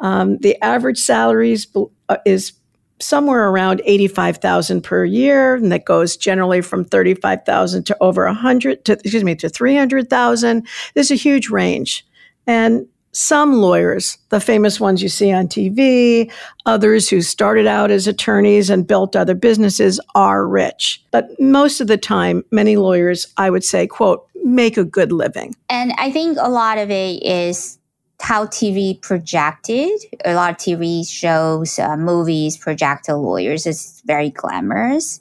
Um, 0.00 0.38
the 0.38 0.60
average 0.62 0.98
salaries 0.98 1.66
uh, 2.08 2.16
is 2.24 2.52
somewhere 3.00 3.48
around 3.48 3.82
85,000 3.84 4.82
per 4.82 5.04
year 5.04 5.56
and 5.56 5.72
that 5.72 5.84
goes 5.84 6.16
generally 6.16 6.60
from 6.60 6.84
35,000 6.84 7.84
to 7.84 7.96
over 8.00 8.24
100 8.26 8.84
to 8.84 8.92
excuse 8.92 9.24
me 9.24 9.34
to 9.34 9.48
300,000 9.48 10.66
there's 10.94 11.10
a 11.10 11.16
huge 11.16 11.50
range. 11.50 12.06
And 12.46 12.86
some 13.12 13.54
lawyers 13.54 14.18
the 14.30 14.40
famous 14.40 14.80
ones 14.80 15.02
you 15.02 15.08
see 15.08 15.32
on 15.32 15.46
TV 15.46 16.30
others 16.66 17.08
who 17.08 17.20
started 17.20 17.66
out 17.66 17.90
as 17.90 18.06
attorneys 18.06 18.70
and 18.70 18.86
built 18.86 19.14
other 19.14 19.34
businesses 19.34 20.00
are 20.14 20.46
rich. 20.46 21.02
But 21.12 21.28
most 21.40 21.80
of 21.80 21.86
the 21.86 21.96
time 21.96 22.44
many 22.50 22.76
lawyers 22.76 23.26
i 23.36 23.50
would 23.50 23.64
say 23.64 23.86
quote 23.86 24.26
make 24.44 24.76
a 24.76 24.84
good 24.84 25.12
living. 25.12 25.54
And 25.68 25.92
i 25.98 26.10
think 26.10 26.38
a 26.40 26.50
lot 26.50 26.78
of 26.78 26.90
it 26.90 27.22
is 27.22 27.78
how 28.24 28.46
TV 28.46 28.98
projected. 29.02 29.90
A 30.24 30.32
lot 30.32 30.50
of 30.50 30.56
TV 30.56 31.06
shows, 31.06 31.78
uh, 31.78 31.94
movies 31.94 32.56
project 32.56 33.06
lawyers. 33.10 33.66
It's 33.66 34.00
very 34.06 34.30
glamorous. 34.30 35.20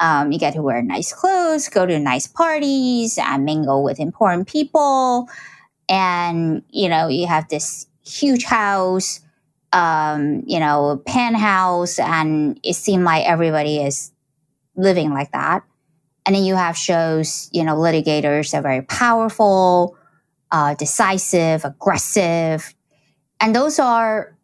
Um, 0.00 0.32
you 0.32 0.38
get 0.38 0.52
to 0.52 0.60
wear 0.60 0.82
nice 0.82 1.14
clothes, 1.14 1.70
go 1.70 1.86
to 1.86 1.98
nice 1.98 2.26
parties, 2.26 3.16
and 3.16 3.46
mingle 3.46 3.82
with 3.82 3.98
important 3.98 4.48
people. 4.48 5.30
And, 5.88 6.62
you 6.68 6.90
know, 6.90 7.08
you 7.08 7.26
have 7.26 7.48
this 7.48 7.86
huge 8.04 8.44
house, 8.44 9.20
um, 9.72 10.42
you 10.46 10.60
know, 10.60 11.02
penthouse, 11.06 11.98
and 11.98 12.60
it 12.62 12.74
seemed 12.74 13.04
like 13.04 13.24
everybody 13.24 13.78
is 13.78 14.12
living 14.76 15.10
like 15.10 15.32
that. 15.32 15.62
And 16.26 16.36
then 16.36 16.44
you 16.44 16.54
have 16.54 16.76
shows, 16.76 17.48
you 17.50 17.64
know, 17.64 17.76
litigators 17.76 18.52
are 18.52 18.60
very 18.60 18.82
powerful 18.82 19.96
uh, 20.52 20.74
decisive, 20.74 21.64
aggressive. 21.64 22.74
And 23.40 23.54
those 23.54 23.78
are, 23.78 24.36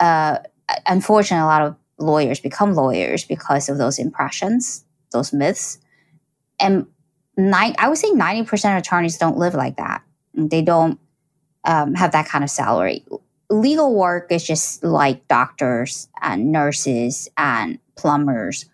uh, 0.00 0.38
unfortunately, 0.86 1.42
a 1.42 1.46
lot 1.46 1.62
of 1.62 1.76
lawyers 1.98 2.40
become 2.40 2.74
lawyers 2.74 3.24
because 3.24 3.68
of 3.68 3.78
those 3.78 3.98
impressions, 3.98 4.84
those 5.12 5.32
myths. 5.32 5.78
And 6.60 6.86
nine, 7.36 7.74
I 7.78 7.88
would 7.88 7.98
say 7.98 8.10
90% 8.10 8.72
of 8.72 8.78
attorneys 8.78 9.18
don't 9.18 9.38
live 9.38 9.54
like 9.54 9.76
that. 9.76 10.02
They 10.34 10.62
don't 10.62 10.98
um, 11.64 11.94
have 11.94 12.12
that 12.12 12.26
kind 12.28 12.44
of 12.44 12.50
salary. 12.50 13.04
Legal 13.48 13.94
work 13.94 14.30
is 14.30 14.44
just 14.44 14.82
like 14.82 15.26
doctors 15.28 16.08
and 16.20 16.50
nurses 16.50 17.28
and 17.36 17.78
plumbers. 17.96 18.66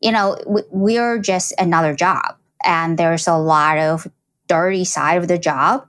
You 0.00 0.12
know, 0.12 0.38
we're 0.46 1.18
just 1.18 1.52
another 1.58 1.94
job. 1.94 2.36
And 2.64 2.98
there's 2.98 3.26
a 3.26 3.36
lot 3.36 3.78
of 3.78 4.08
dirty 4.48 4.84
side 4.84 5.18
of 5.18 5.28
the 5.28 5.38
job 5.38 5.86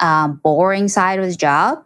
um, 0.00 0.40
boring 0.42 0.88
side 0.88 1.18
of 1.18 1.26
the 1.26 1.34
job. 1.34 1.84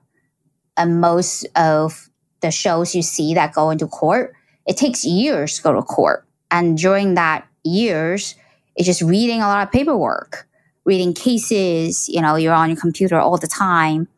And 0.77 1.00
most 1.00 1.46
of 1.57 2.09
the 2.40 2.50
shows 2.50 2.94
you 2.94 3.03
see 3.03 3.35
that 3.35 3.53
go 3.53 3.70
into 3.70 3.87
court, 3.87 4.35
it 4.66 4.77
takes 4.77 5.05
years 5.05 5.57
to 5.57 5.62
go 5.62 5.72
to 5.74 5.83
court. 5.83 6.27
And 6.50 6.77
during 6.77 7.14
that 7.14 7.46
years, 7.64 8.35
it's 8.77 8.87
just 8.87 9.03
reading 9.03 9.40
a 9.40 9.46
lot 9.46 9.66
of 9.66 9.72
paperwork, 9.72 10.46
reading 10.85 11.14
cases, 11.14 12.09
you 12.09 12.20
know, 12.20 12.37
you're 12.37 12.55
on 12.55 12.70
your 12.70 12.79
computer 12.79 13.18
all 13.18 13.37
the 13.37 13.46
time. 13.46 14.09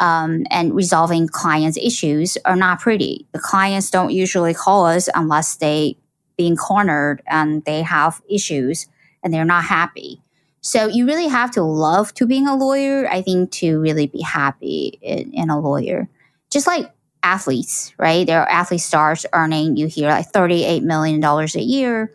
Um, 0.00 0.44
and 0.50 0.74
resolving 0.74 1.28
clients' 1.28 1.78
issues 1.78 2.36
are 2.44 2.56
not 2.56 2.80
pretty. 2.80 3.28
The 3.30 3.38
clients 3.38 3.90
don't 3.90 4.10
usually 4.10 4.52
call 4.52 4.86
us 4.86 5.08
unless 5.14 5.54
they 5.56 5.96
being 6.36 6.56
cornered 6.56 7.22
and 7.28 7.64
they 7.64 7.82
have 7.82 8.20
issues 8.28 8.88
and 9.22 9.32
they're 9.32 9.44
not 9.44 9.64
happy. 9.64 10.20
So 10.64 10.86
you 10.86 11.06
really 11.06 11.28
have 11.28 11.50
to 11.52 11.62
love 11.62 12.14
to 12.14 12.26
being 12.26 12.48
a 12.48 12.56
lawyer, 12.56 13.06
I 13.06 13.20
think, 13.20 13.50
to 13.52 13.78
really 13.78 14.06
be 14.06 14.22
happy 14.22 14.98
in, 15.02 15.30
in 15.34 15.50
a 15.50 15.60
lawyer. 15.60 16.08
Just 16.50 16.66
like 16.66 16.90
athletes, 17.22 17.92
right? 17.98 18.26
There 18.26 18.40
are 18.40 18.48
athlete 18.48 18.80
stars 18.80 19.26
earning, 19.34 19.76
you 19.76 19.88
hear 19.88 20.08
like 20.08 20.32
$38 20.32 20.82
million 20.82 21.22
a 21.22 21.46
year, 21.60 22.10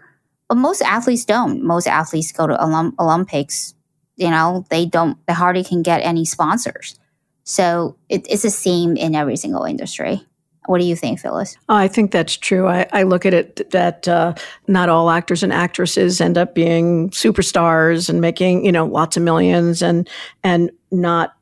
but 0.48 0.56
most 0.56 0.82
athletes 0.82 1.26
don't. 1.26 1.64
Most 1.64 1.86
athletes 1.86 2.32
go 2.32 2.48
to 2.48 2.56
Olymp- 2.56 2.96
Olympics, 2.98 3.76
you 4.16 4.32
know, 4.32 4.66
they 4.72 4.88
don't, 4.88 5.24
they 5.28 5.34
hardly 5.34 5.64
can 5.64 5.84
get 5.84 6.00
any 6.00 6.26
sponsors. 6.26 7.00
So 7.44 7.98
it, 8.10 8.26
it's 8.28 8.42
the 8.42 8.50
same 8.50 8.98
in 8.98 9.14
every 9.14 9.38
single 9.38 9.64
industry. 9.64 10.26
What 10.70 10.80
do 10.80 10.86
you 10.86 10.96
think, 10.96 11.20
Phyllis? 11.20 11.58
I 11.68 11.88
think 11.88 12.12
that's 12.12 12.38
true. 12.38 12.68
I, 12.68 12.86
I 12.94 13.02
look 13.02 13.26
at 13.26 13.34
it 13.34 13.72
that 13.72 14.08
uh, 14.08 14.36
not 14.68 14.88
all 14.88 15.10
actors 15.10 15.42
and 15.42 15.52
actresses 15.52 16.22
end 16.22 16.38
up 16.38 16.54
being 16.54 17.10
superstars 17.10 18.08
and 18.08 18.22
making 18.22 18.66
you 18.66 18.72
know 18.72 18.86
lots 18.86 19.18
of 19.18 19.24
millions, 19.24 19.82
and 19.82 20.08
and 20.44 20.70
not 20.92 21.34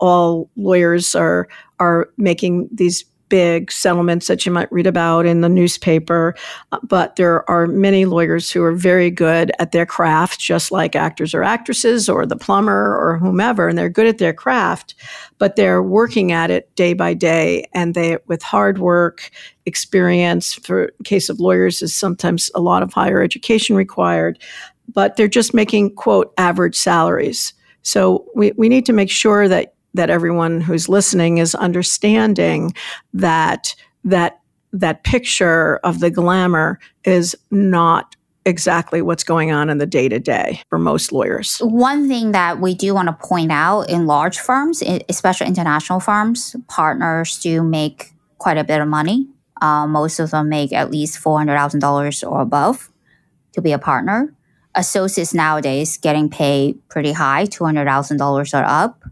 all 0.00 0.50
lawyers 0.56 1.14
are 1.14 1.46
are 1.78 2.10
making 2.16 2.68
these 2.72 3.04
big 3.28 3.70
settlements 3.70 4.26
that 4.26 4.46
you 4.46 4.52
might 4.52 4.70
read 4.72 4.86
about 4.86 5.26
in 5.26 5.40
the 5.40 5.48
newspaper. 5.48 6.34
Uh, 6.72 6.78
but 6.82 7.16
there 7.16 7.48
are 7.50 7.66
many 7.66 8.04
lawyers 8.04 8.50
who 8.50 8.62
are 8.62 8.72
very 8.72 9.10
good 9.10 9.52
at 9.58 9.72
their 9.72 9.86
craft, 9.86 10.40
just 10.40 10.70
like 10.70 10.96
actors 10.96 11.34
or 11.34 11.42
actresses 11.42 12.08
or 12.08 12.26
the 12.26 12.36
plumber 12.36 12.96
or 12.96 13.18
whomever, 13.18 13.68
and 13.68 13.78
they're 13.78 13.88
good 13.88 14.06
at 14.06 14.18
their 14.18 14.32
craft, 14.32 14.94
but 15.38 15.56
they're 15.56 15.82
working 15.82 16.32
at 16.32 16.50
it 16.50 16.74
day 16.74 16.94
by 16.94 17.14
day. 17.14 17.68
And 17.72 17.94
they, 17.94 18.18
with 18.26 18.42
hard 18.42 18.78
work, 18.78 19.30
experience, 19.66 20.54
for 20.54 20.90
case 21.04 21.28
of 21.28 21.40
lawyers, 21.40 21.82
is 21.82 21.94
sometimes 21.94 22.50
a 22.54 22.60
lot 22.60 22.82
of 22.82 22.92
higher 22.92 23.22
education 23.22 23.76
required, 23.76 24.38
but 24.92 25.16
they're 25.16 25.28
just 25.28 25.54
making, 25.54 25.94
quote, 25.94 26.32
average 26.38 26.76
salaries. 26.76 27.52
So 27.82 28.26
we, 28.34 28.52
we 28.56 28.68
need 28.68 28.84
to 28.86 28.92
make 28.92 29.10
sure 29.10 29.46
that 29.48 29.75
that 29.96 30.10
everyone 30.10 30.60
who's 30.60 30.88
listening 30.88 31.38
is 31.38 31.54
understanding 31.54 32.74
that 33.14 33.74
that 34.04 34.40
that 34.72 35.04
picture 35.04 35.76
of 35.78 36.00
the 36.00 36.10
glamour 36.10 36.78
is 37.04 37.34
not 37.50 38.14
exactly 38.44 39.02
what's 39.02 39.24
going 39.24 39.50
on 39.50 39.68
in 39.68 39.78
the 39.78 39.86
day 39.86 40.08
to 40.08 40.20
day 40.20 40.60
for 40.68 40.78
most 40.78 41.12
lawyers. 41.12 41.58
One 41.58 42.08
thing 42.08 42.32
that 42.32 42.60
we 42.60 42.74
do 42.74 42.94
want 42.94 43.08
to 43.08 43.26
point 43.26 43.50
out 43.50 43.82
in 43.90 44.06
large 44.06 44.38
firms, 44.38 44.82
especially 45.08 45.48
international 45.48 45.98
firms, 45.98 46.54
partners 46.68 47.38
do 47.40 47.62
make 47.62 48.12
quite 48.38 48.56
a 48.56 48.64
bit 48.64 48.80
of 48.80 48.86
money. 48.86 49.26
Uh, 49.60 49.86
most 49.86 50.20
of 50.20 50.30
them 50.30 50.48
make 50.48 50.72
at 50.72 50.90
least 50.90 51.22
$400,000 51.22 52.30
or 52.30 52.40
above 52.40 52.90
to 53.52 53.62
be 53.62 53.72
a 53.72 53.78
partner. 53.78 54.32
Associates 54.74 55.34
nowadays 55.34 55.96
getting 55.96 56.28
paid 56.28 56.78
pretty 56.88 57.12
high, 57.12 57.46
$200,000 57.46 58.54
or 58.54 58.64
up 58.64 59.02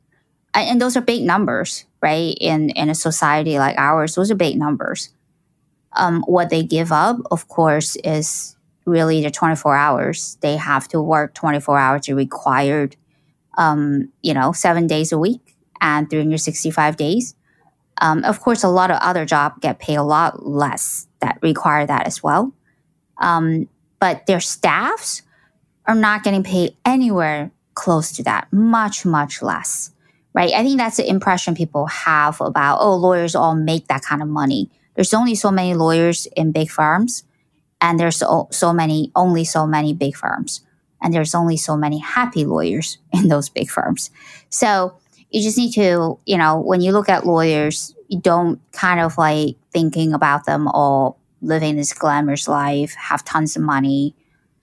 and 0.61 0.81
those 0.81 0.97
are 0.97 1.01
big 1.01 1.23
numbers, 1.23 1.85
right? 2.01 2.37
In 2.41 2.71
in 2.71 2.89
a 2.89 2.95
society 2.95 3.59
like 3.59 3.77
ours, 3.79 4.15
those 4.15 4.31
are 4.31 4.37
big 4.37 4.57
numbers. 4.57 5.11
Um, 5.93 6.23
what 6.27 6.51
they 6.51 6.63
give 6.63 6.93
up, 6.93 7.19
of 7.31 7.49
course, 7.49 7.97
is 7.97 8.57
really 8.85 9.23
the 9.23 9.31
24 9.31 9.77
hours. 9.77 10.37
They 10.41 10.57
have 10.57 10.89
to 10.89 11.01
work 11.01 11.35
24 11.35 11.79
hours 11.79 12.09
required, 12.09 12.97
um, 13.57 14.11
you 14.23 14.35
know, 14.35 14.53
seven 14.53 14.87
days 14.87 15.13
a 15.13 15.19
week 15.19 15.57
and 15.81 16.11
365 16.11 16.97
days. 16.97 17.35
Um, 18.01 18.25
of 18.25 18.41
course, 18.41 18.65
a 18.65 18.69
lot 18.69 18.91
of 18.91 18.99
other 19.01 19.25
jobs 19.25 19.59
get 19.61 19.79
paid 19.79 19.95
a 19.95 20.03
lot 20.03 20.45
less 20.45 21.07
that 21.21 21.39
require 21.43 21.87
that 21.87 22.07
as 22.07 22.23
well. 22.23 22.53
Um, 23.19 23.69
but 24.01 24.27
their 24.27 24.41
staffs 24.41 25.23
are 25.87 25.95
not 25.95 26.25
getting 26.25 26.43
paid 26.43 26.77
anywhere 26.85 27.53
close 27.75 28.13
to 28.13 28.23
that, 28.25 28.53
much, 28.53 29.05
much 29.05 29.43
less 29.43 29.94
right? 30.35 30.53
I 30.53 30.63
think 30.63 30.79
that's 30.79 30.97
the 30.97 31.09
impression 31.09 31.55
people 31.55 31.87
have 31.87 32.41
about, 32.41 32.79
oh, 32.81 32.97
lawyers 32.97 33.35
all 33.35 33.55
make 33.55 33.87
that 33.87 34.03
kind 34.03 34.21
of 34.21 34.29
money. 34.29 34.71
There's 34.95 35.15
only 35.15 35.37
so 35.37 35.51
many 35.51 35.75
lawyers 35.75 36.27
in 36.37 36.53
big 36.53 36.71
firms, 36.71 37.25
and 37.81 37.99
there's 37.99 38.17
so, 38.17 38.49
so 38.51 38.73
many, 38.73 39.13
only 39.15 39.45
so 39.45 39.67
many 39.67 39.95
big 39.95 40.17
firms. 40.17 40.63
And 41.01 41.13
there's 41.13 41.35
only 41.35 41.57
so 41.57 41.77
many 41.77 41.99
happy 41.99 42.45
lawyers 42.45 42.99
in 43.13 43.29
those 43.29 43.49
big 43.49 43.71
firms. 43.71 44.11
So 44.51 44.97
you 45.31 45.43
just 45.43 45.59
need 45.59 45.73
to, 45.75 46.19
you 46.27 46.37
know, 46.37 46.61
when 46.61 46.81
you 46.81 46.93
look 46.93 47.09
at 47.09 47.27
lawyers, 47.27 47.95
you 48.09 48.21
don't 48.21 48.61
kind 48.73 49.01
of 49.01 49.17
like 49.17 49.57
thinking 49.73 50.13
about 50.13 50.47
them 50.47 50.69
all 50.69 51.19
living 51.43 51.77
this 51.77 51.93
glamorous 51.93 52.49
life, 52.49 52.95
have 52.95 53.25
tons 53.25 53.57
of 53.57 53.63
money, 53.63 54.15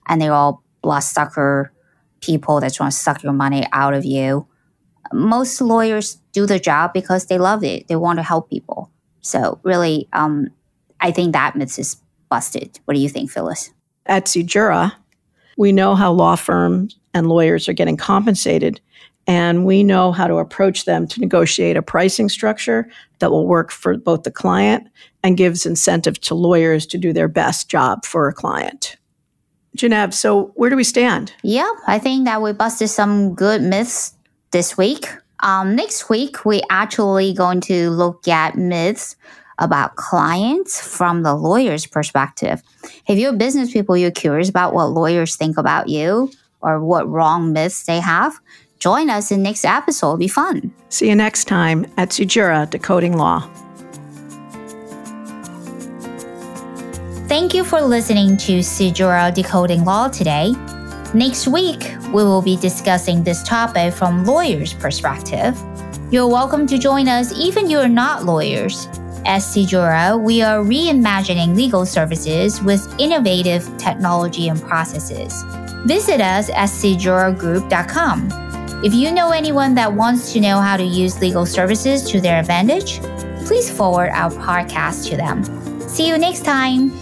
and 0.06 0.20
they're 0.20 0.32
all 0.32 0.62
bloodsucker 0.82 1.72
people 2.20 2.60
that 2.60 2.78
want 2.80 2.92
to 2.92 2.98
suck 2.98 3.22
your 3.22 3.32
money 3.32 3.66
out 3.72 3.94
of 3.94 4.04
you 4.04 4.46
most 5.14 5.60
lawyers 5.60 6.16
do 6.32 6.46
the 6.46 6.58
job 6.58 6.92
because 6.92 7.26
they 7.26 7.38
love 7.38 7.64
it. 7.64 7.88
They 7.88 7.96
want 7.96 8.18
to 8.18 8.22
help 8.22 8.50
people. 8.50 8.90
So 9.20 9.60
really, 9.62 10.08
um, 10.12 10.48
I 11.00 11.10
think 11.10 11.32
that 11.32 11.56
myth 11.56 11.78
is 11.78 11.96
busted. 12.28 12.78
What 12.84 12.94
do 12.94 13.00
you 13.00 13.08
think, 13.08 13.30
Phyllis? 13.30 13.70
At 14.06 14.26
SeedJura, 14.26 14.92
we 15.56 15.72
know 15.72 15.94
how 15.94 16.12
law 16.12 16.36
firms 16.36 16.96
and 17.14 17.28
lawyers 17.28 17.68
are 17.68 17.72
getting 17.74 17.96
compensated, 17.96 18.80
and 19.26 19.64
we 19.64 19.84
know 19.84 20.12
how 20.12 20.26
to 20.26 20.36
approach 20.36 20.84
them 20.84 21.06
to 21.08 21.20
negotiate 21.20 21.76
a 21.76 21.82
pricing 21.82 22.28
structure 22.28 22.88
that 23.18 23.30
will 23.30 23.46
work 23.46 23.70
for 23.70 23.96
both 23.96 24.24
the 24.24 24.30
client 24.30 24.88
and 25.22 25.36
gives 25.36 25.66
incentive 25.66 26.20
to 26.22 26.34
lawyers 26.34 26.86
to 26.86 26.98
do 26.98 27.12
their 27.12 27.28
best 27.28 27.68
job 27.68 28.04
for 28.04 28.28
a 28.28 28.32
client. 28.32 28.96
Geneve, 29.76 30.14
so 30.14 30.52
where 30.54 30.70
do 30.70 30.76
we 30.76 30.84
stand? 30.84 31.32
Yeah, 31.42 31.70
I 31.86 31.98
think 31.98 32.24
that 32.26 32.42
we 32.42 32.52
busted 32.52 32.90
some 32.90 33.34
good 33.34 33.62
myths 33.62 34.14
this 34.52 34.76
week. 34.76 35.06
Um, 35.40 35.74
next 35.74 36.08
week, 36.08 36.44
we're 36.44 36.62
actually 36.70 37.34
going 37.34 37.60
to 37.62 37.90
look 37.90 38.28
at 38.28 38.56
myths 38.56 39.16
about 39.58 39.96
clients 39.96 40.80
from 40.80 41.22
the 41.22 41.34
lawyer's 41.34 41.86
perspective. 41.86 42.62
If 43.08 43.18
you're 43.18 43.32
business 43.32 43.72
people, 43.72 43.96
you're 43.96 44.10
curious 44.10 44.48
about 44.48 44.74
what 44.74 44.86
lawyers 44.86 45.36
think 45.36 45.58
about 45.58 45.88
you 45.88 46.30
or 46.60 46.80
what 46.80 47.08
wrong 47.08 47.52
myths 47.52 47.84
they 47.84 48.00
have, 48.00 48.40
join 48.78 49.10
us 49.10 49.30
in 49.30 49.42
next 49.42 49.64
episode. 49.64 50.06
It'll 50.06 50.16
be 50.18 50.28
fun. 50.28 50.72
See 50.88 51.08
you 51.08 51.16
next 51.16 51.44
time 51.44 51.86
at 51.96 52.10
SeedJura 52.10 52.70
Decoding 52.70 53.16
Law. 53.16 53.48
Thank 57.28 57.54
you 57.54 57.64
for 57.64 57.80
listening 57.80 58.36
to 58.38 58.58
SeedJura 58.58 59.34
Decoding 59.34 59.84
Law 59.84 60.08
today. 60.08 60.54
Next 61.14 61.46
week, 61.46 61.94
we 62.06 62.24
will 62.24 62.40
be 62.40 62.56
discussing 62.56 63.22
this 63.22 63.42
topic 63.42 63.92
from 63.92 64.24
lawyers' 64.24 64.72
perspective. 64.72 65.60
You're 66.10 66.26
welcome 66.26 66.66
to 66.68 66.78
join 66.78 67.06
us 67.06 67.38
even 67.38 67.68
you're 67.68 67.86
not 67.86 68.24
lawyers. 68.24 68.86
At 69.26 69.42
SeedJura, 69.42 70.18
we 70.18 70.40
are 70.40 70.64
reimagining 70.64 71.54
legal 71.54 71.84
services 71.84 72.62
with 72.62 72.98
innovative 72.98 73.76
technology 73.76 74.48
and 74.48 74.58
processes. 74.62 75.34
Visit 75.84 76.22
us 76.22 76.48
at 76.48 76.70
SeedJuraGroup.com. 76.70 78.82
If 78.82 78.94
you 78.94 79.12
know 79.12 79.32
anyone 79.32 79.74
that 79.74 79.92
wants 79.92 80.32
to 80.32 80.40
know 80.40 80.60
how 80.60 80.78
to 80.78 80.84
use 80.84 81.20
legal 81.20 81.44
services 81.44 82.10
to 82.10 82.22
their 82.22 82.40
advantage, 82.40 83.00
please 83.44 83.70
forward 83.70 84.08
our 84.12 84.30
podcast 84.30 85.10
to 85.10 85.18
them. 85.18 85.44
See 85.88 86.08
you 86.08 86.16
next 86.16 86.46
time. 86.46 87.01